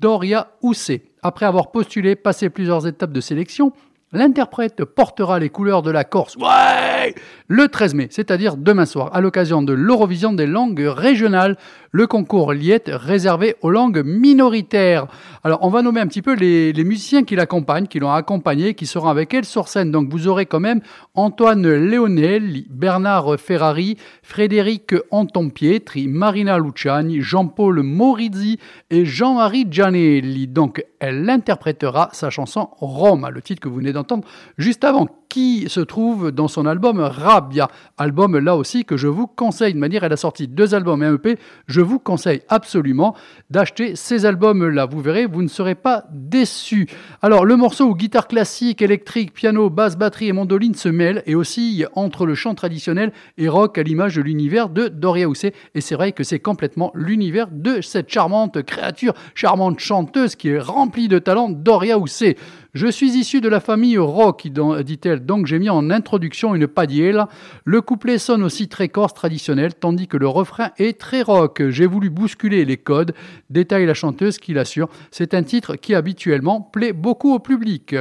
[0.00, 1.02] Doria Housset.
[1.22, 3.72] Après avoir postulé, passé plusieurs étapes de sélection,
[4.12, 7.14] L'interprète portera les couleurs de la Corse ouais,
[7.48, 11.56] le 13 mai, c'est-à-dire demain soir, à l'occasion de l'Eurovision des langues régionales,
[11.92, 15.06] le concours Liette réservé aux langues minoritaires.
[15.44, 18.84] Alors, on va nommer un petit peu les, musiciens qui l'accompagnent, qui l'ont accompagné, qui
[18.84, 19.90] seront avec elle sur scène.
[19.90, 20.82] Donc, vous aurez quand même
[21.14, 28.58] Antoine Léonel, Bernard Ferrari, Frédéric Anton Pietri, Marina Luciani, Jean-Paul Morizzi
[28.90, 30.48] et Jean-Marie Gianelli.
[30.48, 34.26] Donc, elle interprétera sa chanson Rome, le titre que vous venez d'entendre
[34.58, 37.00] juste avant, qui se trouve dans son album
[37.38, 37.68] Rabia.
[37.98, 39.72] Album là aussi que je vous conseille.
[39.72, 41.38] De manière, elle a sorti deux albums et EP.
[41.68, 43.14] Je vous conseille absolument
[43.48, 44.86] d'acheter ces albums-là.
[44.86, 46.88] Vous verrez, vous ne serez pas déçus.
[47.22, 51.36] Alors, le morceau où guitare classique, électrique, piano, basse, batterie et mandoline se mêlent et
[51.36, 55.52] oscillent entre le chant traditionnel et rock à l'image de l'univers de Doria Housset.
[55.76, 60.58] Et c'est vrai que c'est complètement l'univers de cette charmante créature, charmante chanteuse qui est
[60.58, 62.36] remplie de talent, Doria Housset.
[62.74, 67.24] Je suis issu de la famille rock, dit-elle, donc j'ai mis en introduction une padielle.
[67.64, 71.62] Le couplet sonne aussi très corse traditionnel, tandis que le refrain est très rock.
[71.70, 73.14] J'ai voulu bousculer les codes,
[73.48, 74.90] détaille la chanteuse qui l'assure.
[75.10, 77.96] C'est un titre qui habituellement plaît beaucoup au public.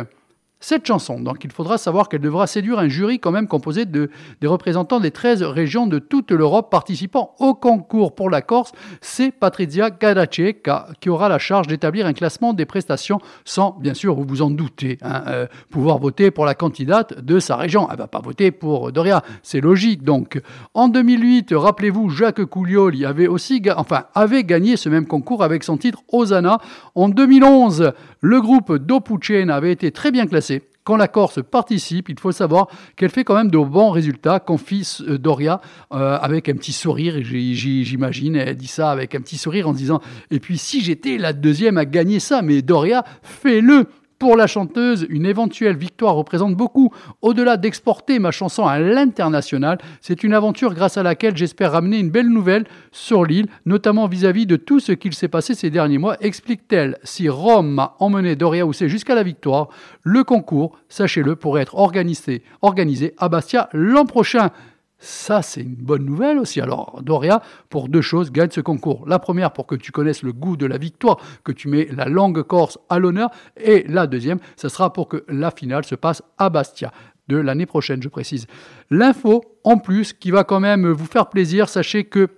[0.60, 4.10] Cette chanson, donc il faudra savoir qu'elle devra séduire un jury quand même composé de,
[4.42, 8.72] des représentants des 13 régions de toute l'Europe participant au concours pour la Corse.
[9.00, 10.68] C'est Patrizia Gadacek
[11.00, 14.50] qui aura la charge d'établir un classement des prestations sans, bien sûr, vous vous en
[14.50, 17.88] doutez, hein, euh, pouvoir voter pour la candidate de sa région.
[17.92, 20.42] Elle va pas voter pour Doria, c'est logique donc.
[20.74, 25.78] En 2008, rappelez-vous, Jacques Couliol avait aussi, enfin, avait gagné ce même concours avec son
[25.78, 26.58] titre Osana.
[26.96, 30.57] En 2011, le groupe Dopuchen avait été très bien classé.
[30.88, 34.88] Quand la Corse participe, il faut savoir qu'elle fait quand même de bons résultats, confie
[35.02, 35.60] euh, Doria
[35.92, 40.00] euh, avec un petit sourire, j'imagine, elle dit ça avec un petit sourire en disant
[40.32, 43.90] Et puis si j'étais la deuxième à gagner ça, mais Doria, fais-le
[44.20, 46.92] pour la chanteuse, une éventuelle victoire représente beaucoup.
[47.22, 52.10] Au-delà d'exporter ma chanson à l'international, c'est une aventure grâce à laquelle j'espère ramener une
[52.10, 56.18] belle nouvelle sur l'île, notamment vis-à-vis de tout ce qu'il s'est passé ces derniers mois,
[56.20, 56.98] explique-t-elle.
[57.04, 59.70] Si Rome m'a emmené Doria Housset jusqu'à la victoire,
[60.04, 64.52] le concours, sachez-le, pourrait être organisé, organisé à Bastia l'an prochain.
[65.00, 66.60] Ça, c'est une bonne nouvelle aussi.
[66.60, 69.04] Alors, Doria, pour deux choses, gagne ce concours.
[69.08, 72.06] La première, pour que tu connaisses le goût de la victoire, que tu mets la
[72.06, 73.30] langue corse à l'honneur.
[73.58, 76.92] Et la deuxième, ce sera pour que la finale se passe à Bastia
[77.28, 78.48] de l'année prochaine, je précise.
[78.90, 82.30] L'info, en plus, qui va quand même vous faire plaisir, sachez que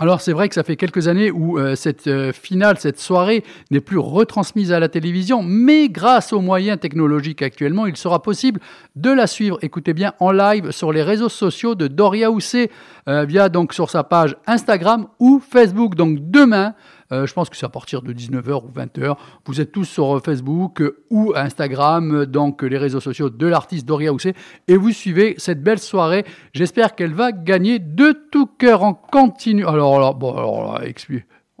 [0.00, 3.42] alors c'est vrai que ça fait quelques années où euh, cette euh, finale, cette soirée
[3.70, 8.60] n'est plus retransmise à la télévision, mais grâce aux moyens technologiques actuellement, il sera possible
[8.94, 12.70] de la suivre, écoutez bien, en live sur les réseaux sociaux de Doria Housset,
[13.08, 15.96] euh, via donc sur sa page Instagram ou Facebook.
[15.96, 16.74] Donc demain,
[17.12, 19.16] euh, je pense que c'est à partir de 19h ou 20h.
[19.46, 23.86] Vous êtes tous sur euh, Facebook euh, ou Instagram, donc les réseaux sociaux de l'artiste
[23.86, 24.34] Doria Housset,
[24.66, 26.24] et vous suivez cette belle soirée.
[26.52, 29.66] J'espère qu'elle va gagner de tout cœur en continu.
[29.66, 30.34] Alors là, bon.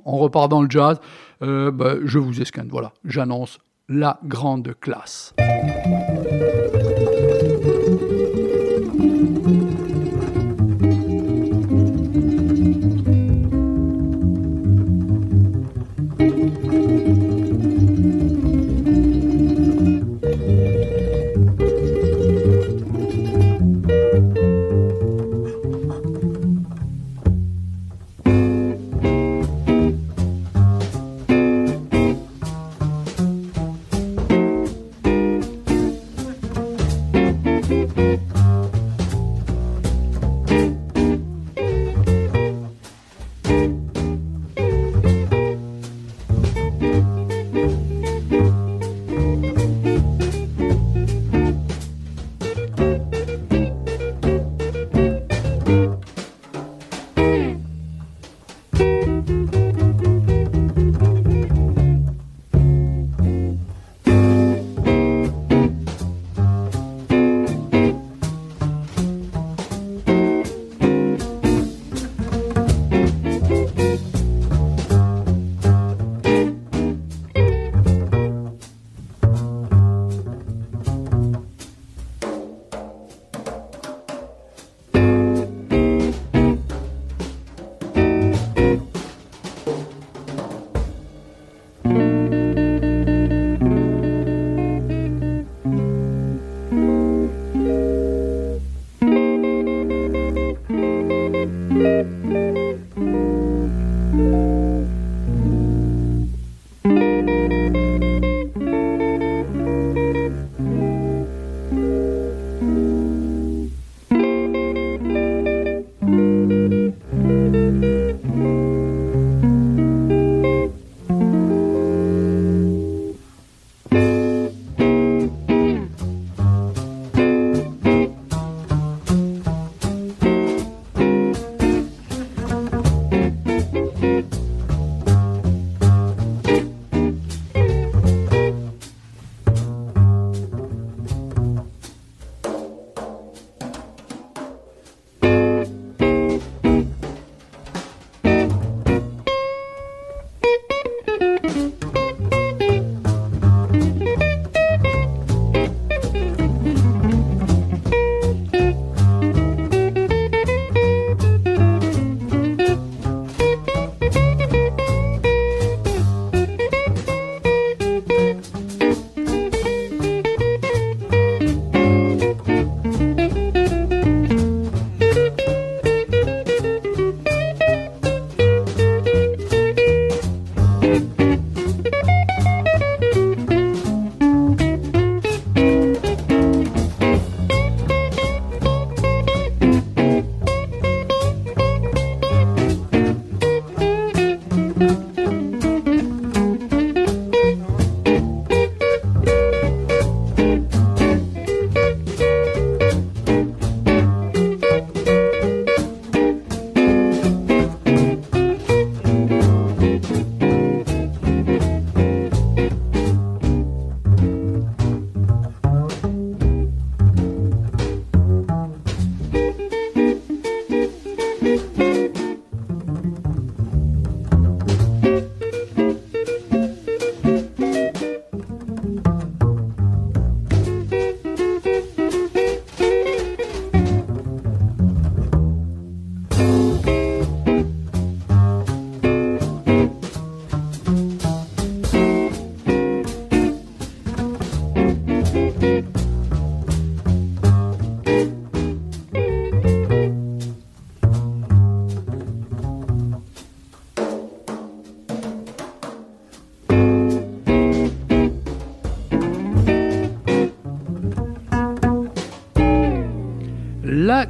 [0.04, 1.00] On repart dans le jazz.
[1.40, 2.92] Bah, je vous esquinte, voilà.
[3.04, 3.58] J'annonce
[3.88, 5.34] la grande classe.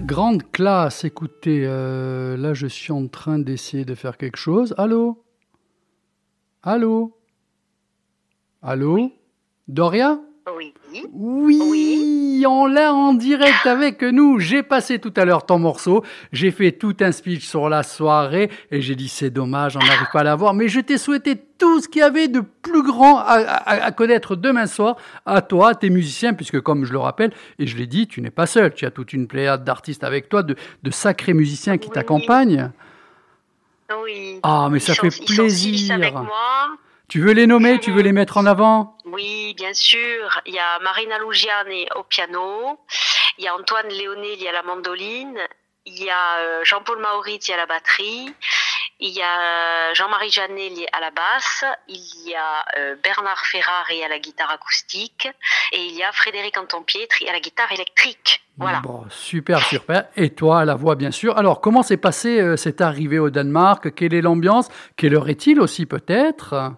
[0.08, 4.74] Grande classe, écoutez, euh, là je suis en train d'essayer de faire quelque chose.
[4.78, 5.22] Allô?
[6.62, 7.14] Allô?
[8.62, 9.12] Allô?
[9.68, 10.18] Doria?
[10.56, 10.72] Oui.
[11.12, 11.60] oui,
[12.46, 14.38] On l'a en direct avec nous.
[14.38, 16.04] J'ai passé tout à l'heure ton morceau.
[16.32, 20.08] J'ai fait tout un speech sur la soirée et j'ai dit c'est dommage, on n'arrive
[20.12, 20.54] pas à l'avoir.
[20.54, 23.90] Mais je t'ai souhaité tout ce qu'il y avait de plus grand à, à- à
[23.92, 24.96] connaître demain soir
[25.26, 28.30] à toi, tes musiciens, puisque comme je le rappelle, et je l'ai dit, tu n'es
[28.30, 28.72] pas seul.
[28.74, 31.94] Tu as toute une pléiade d'artistes avec toi, de, de sacrés musiciens qui Oui.
[31.94, 32.70] t'accompagnent.
[34.04, 34.38] Oui.
[34.42, 35.94] Ah, mais ça sont- fait plaisir.
[35.94, 36.28] avec moi.
[37.08, 38.94] Tu veux les nommer Tu veux les mettre en avant?
[39.12, 40.40] Oui, bien sûr.
[40.46, 42.78] Il y a Marina Lugiani au piano.
[43.38, 45.40] Il y a Antoine Léonelli à la mandoline.
[45.86, 48.34] Il y a euh, Jean-Paul Maurizi à la batterie.
[49.00, 51.64] Il y a Jean-Marie Janelli à la basse.
[51.86, 55.28] Il y a euh, Bernard Ferrari à la guitare acoustique.
[55.72, 58.42] Et il y a Frédéric Anton Pietri à la guitare électrique.
[58.56, 58.82] Voilà.
[59.08, 60.08] Super, super.
[60.16, 61.38] Et toi, à la voix, bien sûr.
[61.38, 63.94] Alors, comment s'est passé euh, cette arrivée au Danemark?
[63.94, 64.68] Quelle est l'ambiance?
[64.96, 66.72] Quelle heure est-il aussi, peut-être?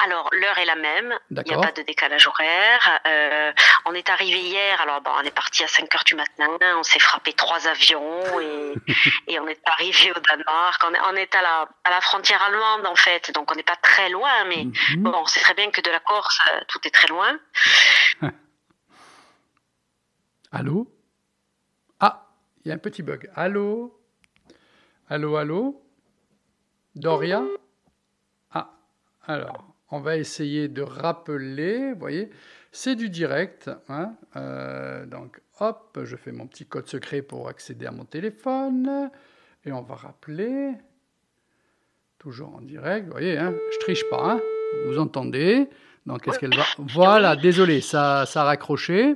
[0.00, 1.12] Alors, l'heure est la même.
[1.30, 3.00] Il n'y a pas de décalage horaire.
[3.06, 3.52] Euh,
[3.84, 4.80] on est arrivé hier.
[4.80, 6.56] Alors, bon, on est parti à 5 heures du matin.
[6.76, 8.74] On s'est frappé trois avions et,
[9.26, 10.80] et on est arrivé au Danemark.
[10.86, 13.32] On est, on est à, la, à la frontière allemande, en fait.
[13.32, 14.44] Donc, on n'est pas très loin.
[14.44, 15.02] Mais Mhm.
[15.02, 17.36] bon, c'est très bien que de la Corse, euh, tout est très loin.
[20.52, 20.86] Allô?
[22.00, 22.26] Ah,
[22.64, 23.28] il y a un petit bug.
[23.34, 23.98] Allô?
[25.10, 25.82] Allô, allô?
[26.94, 27.42] Doria?
[28.52, 28.70] Ah,
[29.26, 31.92] alors, on va essayer de rappeler.
[31.92, 32.30] Vous voyez,
[32.72, 33.70] c'est du direct.
[33.88, 39.10] hein, euh, donc, hop, je fais mon petit code secret pour accéder à mon téléphone.
[39.64, 40.72] Et on va rappeler.
[42.18, 43.06] Toujours en direct.
[43.06, 44.32] Vous voyez, hein, je triche pas.
[44.32, 44.40] hein,
[44.86, 45.68] vous entendez
[46.06, 49.14] Donc, est-ce qu'elle va Voilà, désolé, ça, ça a raccroché.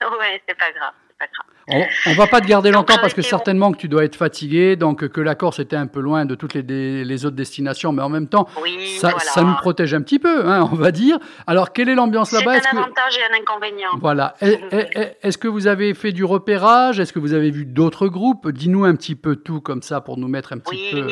[0.00, 0.94] Ouais, c'est pas grave.
[1.08, 1.55] C'est pas grave.
[1.68, 4.76] On, on va pas te garder longtemps parce que certainement que tu dois être fatigué,
[4.76, 7.90] donc que la Corse était un peu loin de toutes les, des- les autres destinations,
[7.92, 9.24] mais en même temps, Oui, ça, voilà.
[9.24, 11.18] ça nous protège un petit peu, hein, on va dire.
[11.48, 12.52] Alors, quelle est l'ambiance C'est là-bas?
[12.52, 13.90] un Est-ce que- avantage et un inconvénient.
[14.00, 14.34] Voilà.
[14.40, 17.00] Est- est- Est-ce que vous avez fait du repérage?
[17.00, 18.48] Est-ce que vous avez vu d'autres groupes?
[18.52, 21.06] Dis-nous un petit peu tout comme ça pour nous mettre un petit Oui, peu.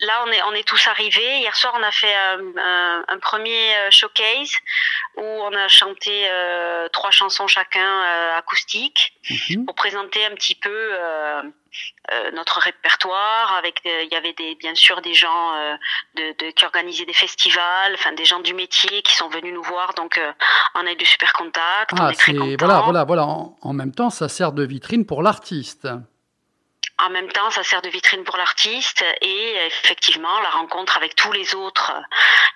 [0.00, 1.38] Là, on, est, on est tous arrivés.
[1.38, 4.52] Hier soir, on a fait euh, un, un premier euh, showcase
[5.16, 9.66] où on a chanté euh, trois chansons chacun euh, acoustiques mhm.
[9.66, 11.42] pour présenter un petit peu euh,
[12.12, 13.54] euh, notre répertoire.
[13.58, 15.74] Avec, euh, il y avait des, bien sûr des gens euh,
[16.16, 19.62] de, de- qui organisaient des festivals, enfin des gens du métier qui sont venus nous
[19.62, 19.94] voir.
[19.94, 20.32] Donc, euh,
[20.74, 21.92] on a eu du super contact.
[21.92, 22.56] on Ah, est très c'est contents.
[22.58, 23.24] voilà, voilà, voilà.
[23.24, 25.88] En, en même temps, ça sert de vitrine pour l'artiste.
[27.04, 31.32] En même temps, ça sert de vitrine pour l'artiste et effectivement la rencontre avec tous
[31.32, 31.92] les autres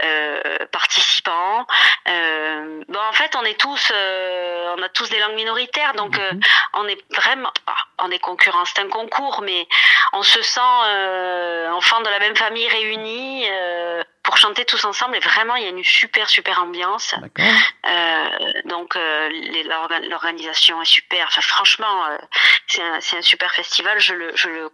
[0.04, 1.66] euh, participants.
[2.08, 6.16] Euh, bon, en fait, on est tous, euh, on a tous des langues minoritaires, donc
[6.18, 6.40] euh, Mhm.
[6.74, 9.66] on est vraiment, ah, on est concurrents, c'est un concours, mais
[10.12, 15.16] on se sent euh, enfants de la même famille réunis euh, pour chanter tous ensemble.
[15.16, 17.14] Et vraiment, il y a une super super ambiance.
[17.14, 19.30] Euh, donc euh,
[20.10, 21.24] l'organisation est super.
[21.28, 22.18] Enfin, franchement, euh,
[22.66, 23.98] c'est un, super festival.
[23.98, 24.68] Je le, je le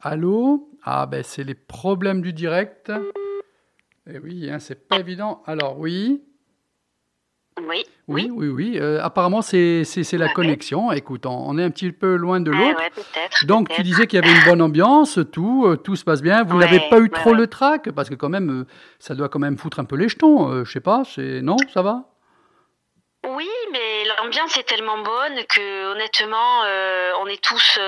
[0.00, 0.68] Allô?
[0.82, 2.90] Ah, ben, c'est les problèmes du direct.
[4.10, 5.44] Eh oui, hein, c'est pas évident.
[5.46, 6.24] Alors, oui.
[7.62, 8.78] Oui, Oui, oui, oui.
[8.78, 10.32] euh, apparemment, c'est c'est- c'est la Ouais.
[10.32, 10.92] connexion.
[10.92, 12.78] Écoute, on, on est un petit peu loin de Ouais, l'autre.
[12.78, 13.46] ouais, peut-être.
[13.46, 16.44] Donc, tu disais qu'il y avait une bonne ambiance, tout, euh, tout se passe bien.
[16.44, 17.36] Vous Ouais, n'avez pas eu ouais, trop ouais.
[17.36, 17.90] le trac?
[17.92, 18.66] Parce que, quand même, euh,
[18.98, 20.64] ça doit quand même foutre un peu les jetons.
[20.64, 21.40] je sais pas, c'est.
[21.42, 22.04] Non, ça va?
[23.28, 26.60] Oui, mais l'ambiance est tellement bonne que honnêtement,
[27.22, 27.78] on est tous,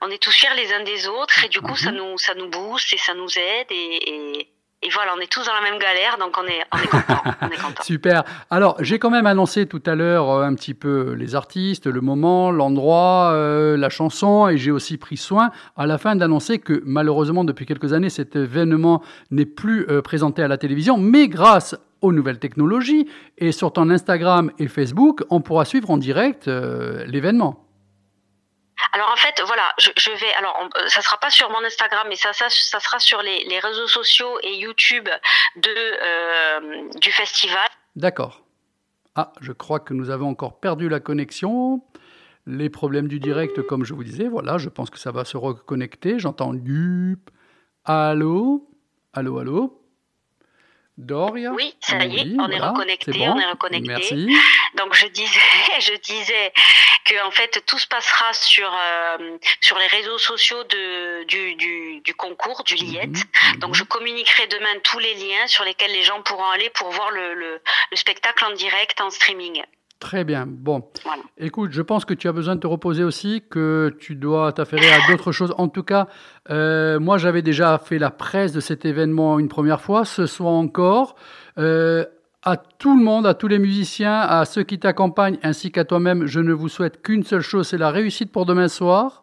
[0.00, 1.96] on est tous fiers les uns des autres et du coup, ça Mhm.
[1.98, 4.10] nous, ça nous booste et ça nous aide et,
[4.40, 4.51] et,
[4.82, 7.22] et voilà, on est tous dans la même galère, donc on est, on est content,
[7.40, 7.82] on est.
[7.82, 8.24] Super.
[8.50, 12.00] Alors, j'ai quand même annoncé tout à l'heure euh, un petit peu les artistes, le
[12.00, 16.82] moment, l'endroit, euh, la chanson, et j'ai aussi pris soin à la fin d'annoncer que
[16.84, 21.76] malheureusement, depuis quelques années, cet événement n'est plus euh, présenté à la télévision, mais grâce
[22.00, 27.04] aux nouvelles technologies et sur ton Instagram et Facebook, on pourra suivre en direct euh,
[27.06, 27.64] l'événement.
[28.92, 30.32] Alors en fait, voilà, je, vais.
[30.34, 33.86] Alors, on- euh, ça sera pas sur mon Instagram, mais ça, sera sur les, réseaux
[33.86, 35.08] sociaux et YouTube
[35.66, 37.68] euh, du festival.
[37.96, 38.42] D'accord.
[39.14, 41.82] Ah, je crois que nous avons encore perdu la connexion.
[42.46, 45.36] Les problèmes du direct, comme je vous disais, voilà, je pense que ça va se
[45.36, 46.18] reconnecter.
[46.18, 47.30] J'entends dup.
[47.84, 48.68] Allô?
[49.12, 49.81] Allô, allô?
[50.98, 53.30] Doria Oui, ça y est, Oui, on est reconnecté, bon.
[53.32, 53.88] on est reconnecté.
[53.88, 54.28] Merci.
[54.76, 55.40] Donc je disais,
[55.80, 56.52] je disais
[57.06, 62.00] que en fait tout se passera sur euh, sur les réseaux sociaux de du du,
[62.02, 63.08] du concours du Liette.
[63.08, 63.74] Mhm, Donc mhm.
[63.76, 67.34] je communiquerai demain tous les liens sur lesquels les gens pourront aller pour voir le,
[67.34, 69.62] le, le spectacle en direct en streaming.
[70.02, 70.46] Très bien.
[70.48, 71.22] Bon, Voilà.
[71.38, 74.90] écoute, je pense que tu as besoin de te reposer aussi, que tu dois t'affairer
[74.90, 75.54] à d'autres choses.
[75.58, 76.08] En tout cas,
[76.50, 80.54] euh, moi, j'avais déjà fait la presse de cet événement une première fois, ce soir
[80.54, 81.14] encore.
[81.56, 82.04] Euh,
[82.42, 86.26] à tout le monde, à tous les musiciens, à ceux qui t'accompagnent, ainsi qu'à toi-même,
[86.26, 89.22] je ne vous souhaite qu'une seule chose, c'est la réussite pour demain soir.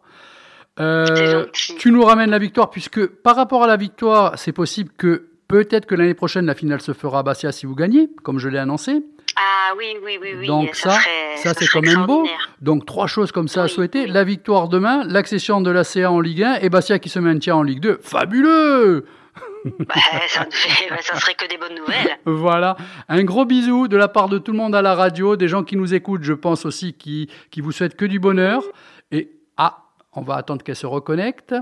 [0.80, 5.28] Euh, tu nous ramènes la victoire, puisque par rapport à la victoire, c'est possible que
[5.46, 8.48] peut-être que l'année prochaine, la finale se fera à Bastia si vous gagnez, comme je
[8.48, 9.02] l'ai annoncé.
[9.42, 10.46] Ah oui, oui, oui, oui.
[10.46, 12.26] Donc ça, serait, ça, c'est quand même beau.
[12.60, 14.02] Donc trois choses comme ça à souhaiter.
[14.02, 14.10] oui.
[14.10, 17.56] La victoire demain, l'accession de la CA en Ligue 1 et Bastia qui se maintient
[17.56, 17.98] en Ligue 2.
[18.02, 19.06] Fabuleux
[19.64, 19.94] Bah,
[20.28, 22.18] ça, ne fait- bah, ça serait que des bonnes nouvelles.
[22.26, 22.76] Voilà.
[23.08, 25.64] Un gros bisou de la part de tout le monde à la radio, des gens
[25.64, 28.62] qui nous écoutent, je pense aussi, qui, qui vous souhaitent que du bonheur.
[29.10, 31.54] Et ah, on va attendre qu'elle se reconnecte.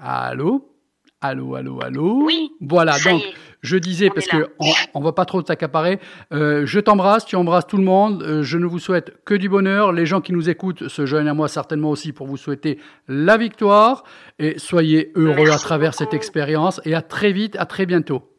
[0.00, 0.72] Allô?
[1.20, 2.22] Allô, allô, allô?
[2.24, 3.34] Oui, Voilà, ça donc y est.
[3.62, 5.98] je disais, On parce que on, on va pas trop t'accaparer,
[6.32, 9.48] euh, je t'embrasse, tu embrasses tout le monde, euh, je ne vous souhaite que du
[9.48, 12.78] bonheur, les gens qui nous écoutent se joignent à moi certainement aussi pour vous souhaiter
[13.08, 14.04] la victoire,
[14.38, 18.30] et soyez heureux Merci à travers cette expérience, et à très vite, à très bientôt.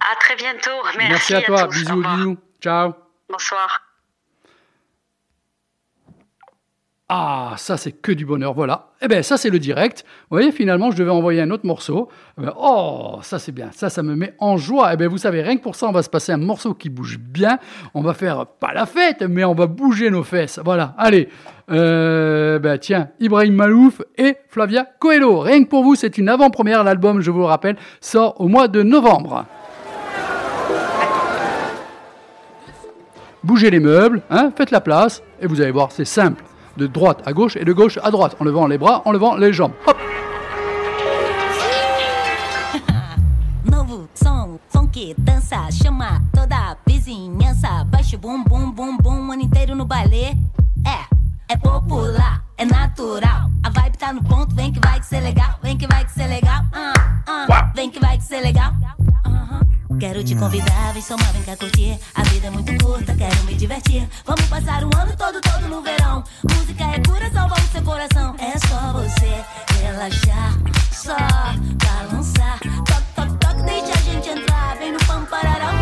[0.00, 0.70] À très bientôt.
[0.98, 1.78] Merci, à toi, tous.
[1.78, 2.92] Bisous, bisous, ciao.
[3.28, 3.91] Bonsoir.
[7.14, 8.86] Ah, ça c'est que du bonheur, voilà.
[9.02, 10.02] Eh bien, ça c'est le direct.
[10.30, 12.08] Vous voyez, finalement, je devais envoyer un autre morceau.
[12.38, 14.94] Eh ben, oh, ça c'est bien, ça, ça me met en joie.
[14.94, 16.88] Eh bien, vous savez, rien que pour ça, on va se passer un morceau qui
[16.88, 17.58] bouge bien.
[17.92, 20.58] On va faire pas la fête, mais on va bouger nos fesses.
[20.64, 21.28] Voilà, allez.
[21.70, 25.40] Euh, ben, tiens, Ibrahim Malouf et Flavia Coelho.
[25.40, 26.82] Rien que pour vous, c'est une avant-première.
[26.82, 29.44] L'album, je vous le rappelle, sort au mois de novembre.
[33.44, 36.42] Bougez les meubles, hein, faites la place, et vous allez voir, c'est simple.
[36.76, 39.36] De droite à gauche et de gauche à droite, en levant les bras, en levant
[39.36, 39.72] les jambes.
[39.86, 39.96] Hop
[43.70, 44.58] Novo som,
[44.92, 47.68] que dança, chama toda a vizinhança.
[47.68, 47.84] dança.
[47.84, 50.36] Baixa o bum, bum, bum, bum, o ano inteiro no baile.
[50.84, 51.06] É,
[51.48, 53.50] é popular, é natural.
[53.62, 55.58] A vibe tá no ponto, vem que vai que ser legal.
[55.62, 56.62] Vem que vai que ser legal.
[56.72, 58.72] Ah, vem que vai que ser legal.
[59.98, 61.98] Quero te convidar, vem somar, vem cá curtir.
[62.14, 64.08] A vida é muito curta, quero me divertir.
[64.24, 66.24] Vamos passar o ano todo, todo no verão.
[66.50, 68.34] Música é cura, salva o seu coração.
[68.38, 69.44] É só você
[69.80, 70.54] relaxar,
[70.92, 71.16] só
[71.84, 72.58] balançar.
[72.60, 74.76] Toque, toque, toque, deixa a gente entrar.
[74.76, 75.81] Vem no pampararão,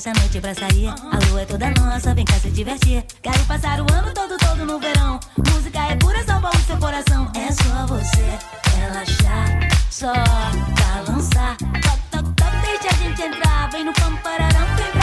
[0.00, 0.88] essa noite pra sair.
[0.88, 3.04] A lua é toda nossa, vem cá se divertir.
[3.22, 5.20] Quero passar o ano todo, todo no verão.
[5.52, 7.30] Música é pura, salva o seu coração.
[7.36, 8.38] É só você
[8.78, 10.12] relaxar, só
[11.04, 11.56] balançar.
[11.58, 13.70] Toque, toque, toque, deixa a gente entrar.
[13.70, 14.99] Vem no pampararão, vem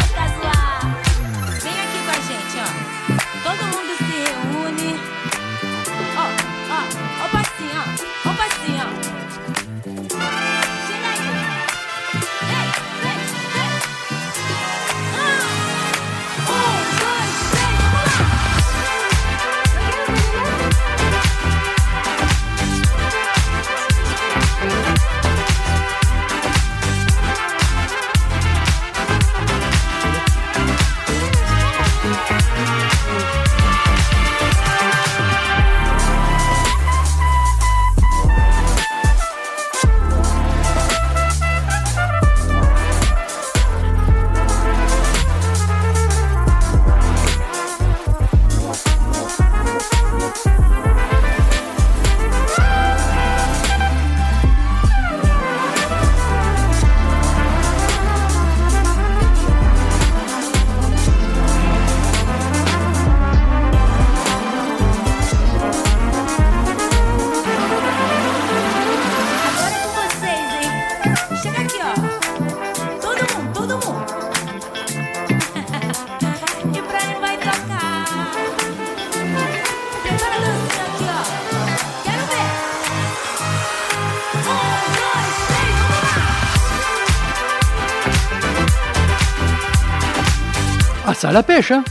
[91.17, 91.83] ça la pêche, hein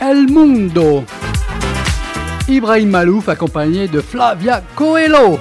[0.00, 1.04] El Mundo.
[2.46, 5.40] Ibrahim Malouf accompagné de Flavia Coelho.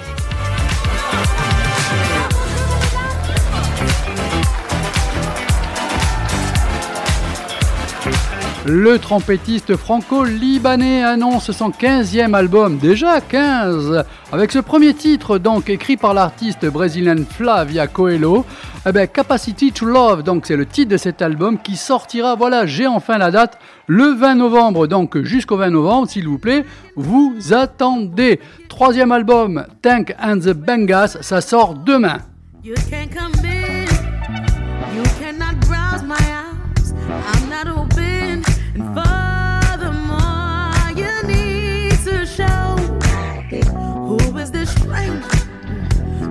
[8.66, 15.98] Le trompettiste franco-libanais annonce son 15e album, déjà 15, avec ce premier titre donc écrit
[15.98, 18.46] par l'artiste brésilienne Flavia Coelho,
[18.86, 22.66] eh ben, Capacity to Love, donc c'est le titre de cet album qui sortira, voilà,
[22.66, 23.58] j'ai enfin la date,
[23.88, 26.66] le 20 novembre, donc jusqu'au 20 novembre, s'il vous plaît,
[26.98, 28.42] vous attendez.
[28.68, 32.20] Troisième album, Tank and the Bangas, ça sort demain.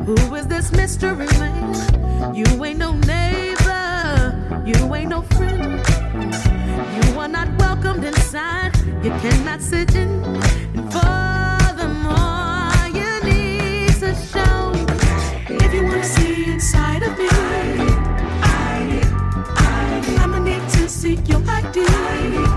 [0.05, 2.35] Who is this mystery man?
[2.35, 4.63] You ain't no neighbor.
[4.67, 5.81] You ain't no friend.
[6.97, 8.77] You are not welcomed inside.
[9.05, 10.11] You cannot sit in.
[10.75, 14.73] And furthermore, you need to show.
[15.49, 17.29] If you wanna see inside of me,
[18.43, 19.01] I,
[19.57, 22.52] I, I'ma need to seek your ID.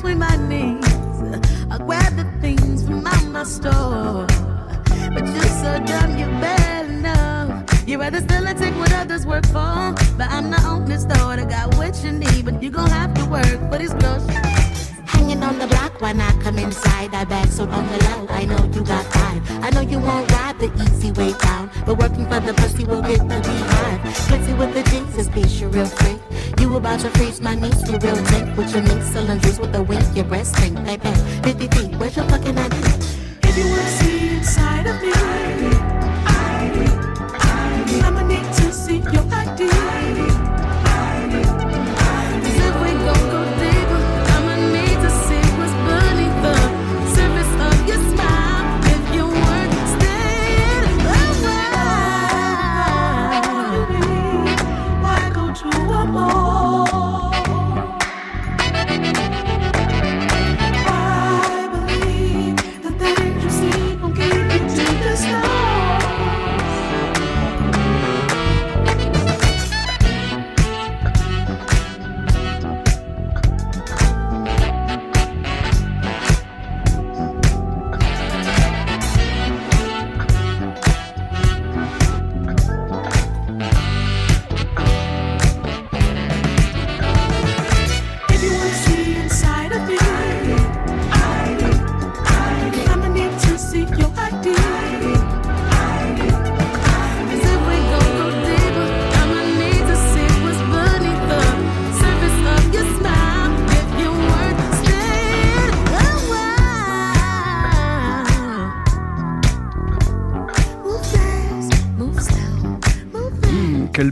[0.00, 0.82] Between my knees,
[1.70, 4.26] I'll grab the things from out my store.
[5.12, 7.66] But you're so dumb, you better know.
[7.86, 9.94] You rather steal and take what others work for.
[10.16, 12.46] But I'm the only store that got what you need.
[12.46, 14.59] But you gon' have to work for these groceries.
[15.30, 17.14] Hanging on the block, why not come inside?
[17.14, 19.40] I bag so on the low, I know you got time.
[19.62, 21.70] I know you won't ride the easy way down.
[21.86, 24.16] But working for the pussy will get the behind.
[24.26, 26.18] Flexing with the Jesus piece, you're real free.
[26.58, 28.56] You about to freeze my knees, you real tank.
[28.56, 30.74] With your mix cylinders with a wink, your breast string.
[30.82, 31.12] Baby,
[31.44, 32.76] 50 feet, where's your fucking ID?
[33.44, 35.12] If you wanna see inside of me,
[36.26, 36.74] I,
[37.38, 40.09] I, I'ma need to see your ID.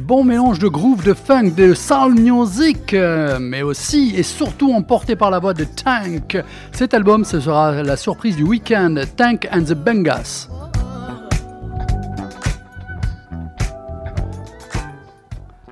[0.08, 5.16] Bon mélange de groove, de funk, de soul music, euh, mais aussi et surtout emporté
[5.16, 6.42] par la voix de Tank.
[6.72, 10.48] Cet album, ce sera la surprise du week-end, Tank and the Bangas.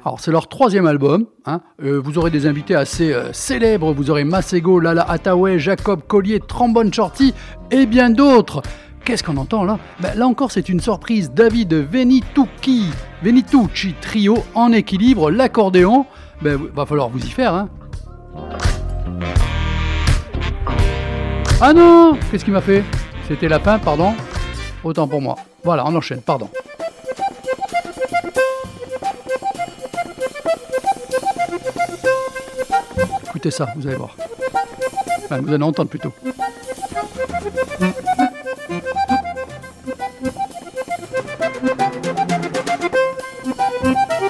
[0.04, 1.24] Alors c'est leur troisième album.
[1.46, 1.62] hein.
[1.82, 3.94] Euh, vous aurez des invités assez euh, célèbres.
[3.94, 7.32] Vous aurez Masego, Lala Hathaway, Jacob Collier, Trombone Shorty
[7.70, 8.60] et bien d'autres.
[9.04, 9.78] Qu'est-ce qu'on entend là?
[10.00, 11.30] Ben, Là encore c'est une surprise.
[11.32, 12.84] David Venitucci,
[13.22, 16.06] Venitucci Trio en équilibre, l'accordéon.
[16.42, 17.54] Ben, va falloir vous y faire.
[17.54, 17.68] Hein.
[21.60, 22.84] Ah non Qu'est-ce qu'il m'a fait?
[23.26, 24.14] C'était la fin, pardon.
[24.84, 25.36] Autant pour moi.
[25.64, 26.50] Voilà, on enchaîne, pardon.
[33.28, 34.14] Écoutez ça, vous allez voir.
[35.24, 36.12] Enfin, vous allez entendre plutôt.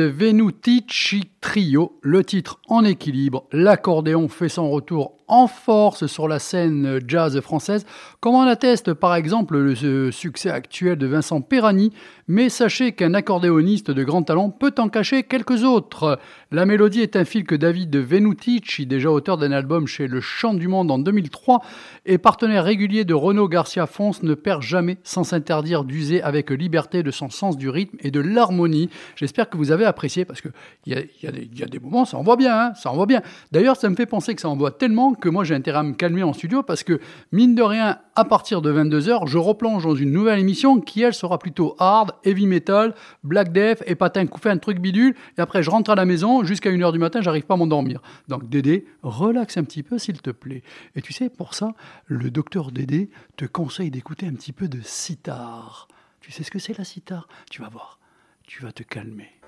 [0.00, 6.40] David Venutici Trio, le titre en équilibre, l'accordéon fait son retour en force sur la
[6.40, 7.86] scène jazz française,
[8.18, 11.92] comme en atteste par exemple le succès actuel de Vincent Perani,
[12.26, 16.18] mais sachez qu'un accordéoniste de grand talent peut en cacher quelques autres.
[16.50, 20.54] La mélodie est un fil que David Venutici, déjà auteur d'un album chez Le Chant
[20.54, 21.60] du Monde en 2003
[22.06, 27.04] et partenaire régulier de Renaud Garcia Fons, ne perd jamais sans s'interdire d'user avec liberté
[27.04, 28.90] de son sens du rythme et de l'harmonie.
[29.14, 30.50] J'espère que vous avez apprécié parce qu'il
[30.86, 31.26] y, y
[31.62, 33.22] a, des- moments, ça envoie bien, hein, ça envoie bien.
[33.52, 35.94] D'ailleurs, ça me fait penser que ça envoie tellement que moi, j'ai intérêt à me
[35.94, 37.00] calmer en studio parce que,
[37.32, 41.14] mine de rien, à partir de 22h, je replonge dans une nouvelle émission qui, elle,
[41.14, 45.14] sera plutôt hard, heavy metal, black death et patin couffin, un truc bidule.
[45.38, 48.00] Et après, je rentre à la maison, jusqu'à 1h du matin, j'arrive pas à m'endormir.
[48.28, 50.62] Donc, Dédé, relaxe un petit peu, s'il te plaît.
[50.96, 51.72] Et tu sais, pour ça,
[52.06, 55.88] le docteur Dédé te conseille d'écouter un petit peu de sitar.
[56.20, 57.28] Tu sais ce que c'est la sitar?
[57.50, 57.98] Tu vas voir,
[58.46, 59.39] tu vas te calmer.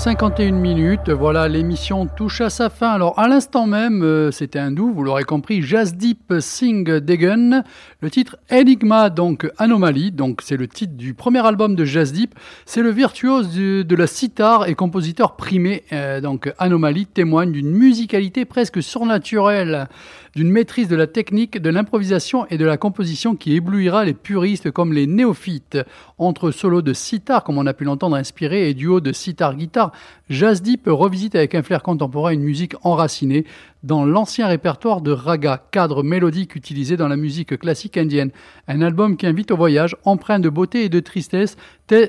[0.00, 2.88] 21h51 minutes, voilà l'émission touche à sa fin.
[2.88, 7.64] Alors à l'instant même, euh, c'était un doux, vous l'aurez compris, Jazz Deep Sing Degen,
[8.00, 12.34] le titre Enigma, donc Anomalie, donc c'est le titre du premier album de Jazz Deep.
[12.64, 18.46] C'est le virtuose de la sitar et compositeur primé, euh, donc Anomalie témoigne d'une musicalité
[18.46, 19.86] presque surnaturelle,
[20.34, 24.70] d'une maîtrise de la technique, de l'improvisation et de la composition qui éblouira les puristes
[24.70, 25.78] comme les néophytes.
[26.18, 29.92] Entre solos de sitar, comme on a pu l'entendre inspiré, et duo de sitar-guitare,
[30.28, 33.44] Jazz Deep revisite avec un flair contemporain une musique enracinée
[33.82, 38.30] dans l'ancien répertoire de raga, cadre mélodique utilisé dans la musique classique indienne.
[38.68, 41.56] Un album qui invite au voyage, empreint de beauté et de tristesse.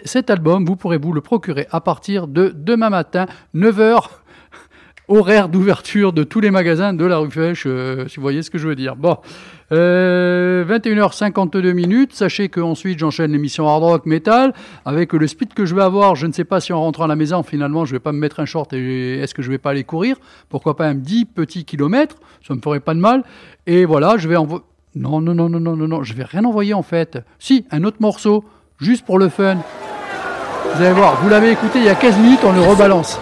[0.03, 3.25] Cet album, vous pourrez vous le procurer à partir de demain matin,
[3.55, 4.20] 9h
[5.11, 8.49] horaire d'ouverture de tous les magasins de la rue Fèche, euh, si vous voyez ce
[8.49, 8.95] que je veux dire.
[8.95, 9.17] Bon,
[9.71, 12.13] euh, 21h52 minutes.
[12.13, 14.53] Sachez qu'ensuite j'enchaîne l'émission Hard Rock Metal
[14.85, 16.15] avec le speed que je vais avoir.
[16.15, 18.19] Je ne sais pas si en rentrant à la maison, finalement, je vais pas me
[18.19, 20.15] mettre un short et est-ce que je vais pas aller courir?
[20.49, 22.15] Pourquoi pas un 10 petits kilomètres?
[22.47, 23.23] Ça me ferait pas de mal.
[23.67, 24.63] Et voilà, je vais envoyer.
[24.95, 27.19] Non, non, non, non, non, non, non, je vais rien envoyer en fait.
[27.39, 28.43] Si, un autre morceau,
[28.79, 29.57] juste pour le fun.
[30.73, 33.19] Vous allez voir, vous l'avez écouté il y a 15 minutes, on le rebalance.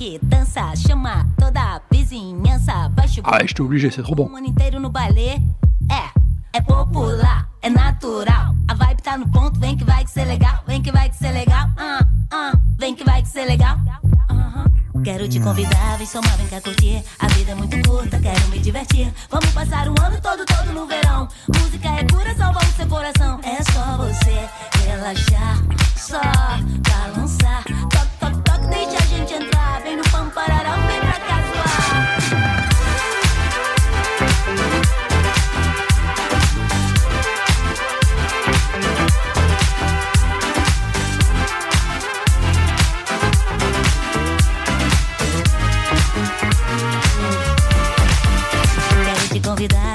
[0.00, 2.88] Funk, dança, chama toda a vizinhança.
[2.90, 4.28] Baixo Ah, j'étais obligé, c'est trop bon.
[4.30, 5.40] o ano inteiro no balé.
[5.90, 8.54] É, é popular, é natural.
[8.66, 10.62] A vibe tá no ponto, vem que vai que ser legal.
[10.66, 11.68] Vem que vai que ser legal.
[11.76, 13.78] Ah, ah, vem que vai que ser legal.
[15.02, 17.02] Quero te convidar, vem somar, vem cá curtir.
[17.18, 19.10] A vida é muito curta, quero me divertir.
[19.30, 21.26] Vamos passar o ano todo, todo no verão.
[21.48, 23.40] Música é cura, salva o seu coração.
[23.42, 24.46] É só você
[24.86, 25.56] relaxar,
[25.96, 26.20] só
[26.90, 27.64] balançar.
[27.64, 28.99] Toque, toque, toque, deixa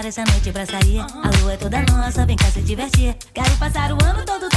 [0.07, 0.99] essa noite pra sair.
[0.99, 3.15] A lua é toda nossa, vem cá se divertir.
[3.33, 4.47] Quero passar o ano todo,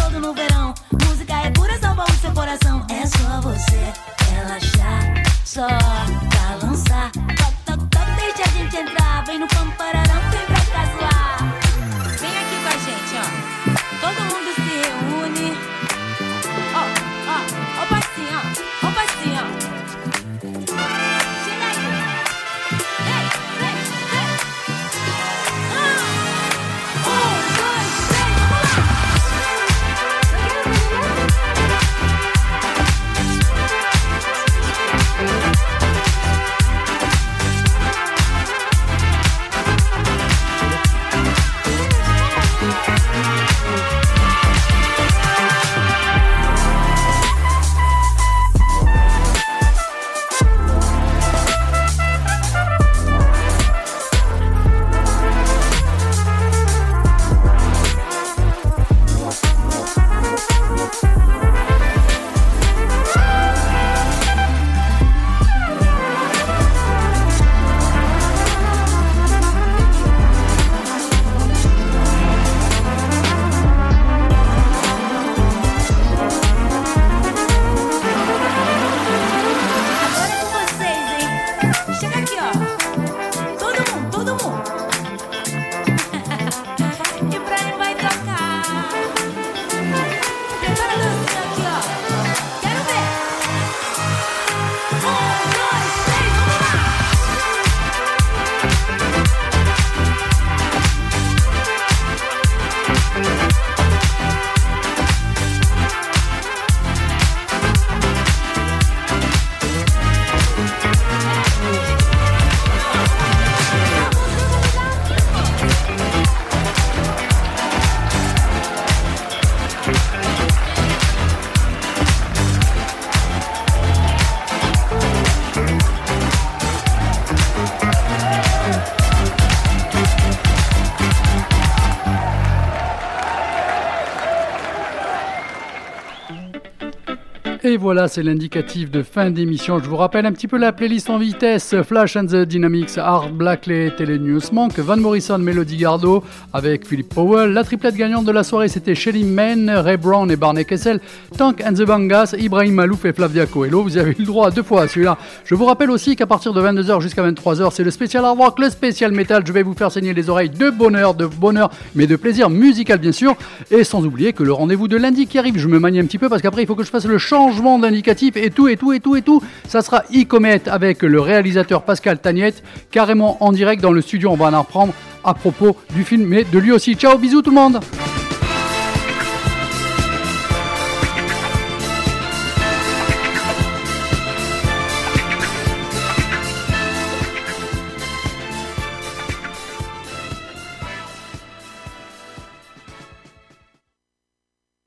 [137.69, 139.79] Et voilà, c'est l'indicatif de fin d'émission.
[139.79, 141.75] Je vous rappelle un petit peu la playlist en vitesse.
[141.83, 146.25] Flash and the Dynamics, Art Blackley, Tele News Monk, Van Morrison, Melody Gardot
[146.55, 147.53] avec Philippe Powell.
[147.53, 150.99] La triplette gagnante de la soirée, c'était Shelly Men, Ray Brown et Barney Kessel.
[151.39, 153.85] Tank and the Bangas, Ibrahim Malouf et Flavia Coelho.
[153.85, 155.17] Vous avez eu le droit deux fois à celui-là.
[155.45, 158.69] Je vous rappelle aussi qu'à partir de 22h jusqu'à 23h, c'est le spécial hard le
[158.69, 159.45] spécial metal.
[159.47, 162.99] Je vais vous faire saigner les oreilles de bonheur, de bonheur, mais de plaisir musical
[162.99, 163.37] bien sûr.
[163.71, 166.19] Et sans oublier que le rendez-vous de lundi qui arrive, je me manie un petit
[166.19, 168.93] peu parce qu'après il faut que je fasse le changement d'indicatif et tout, et tout,
[168.93, 169.41] et tout, et tout.
[169.69, 174.31] Ça sera Icomet avec le réalisateur Pascal Tagnette, carrément en direct dans le studio.
[174.33, 174.93] On va en apprendre
[175.23, 176.95] à propos du film, mais de lui aussi.
[176.95, 177.79] Ciao, bisous tout le monde!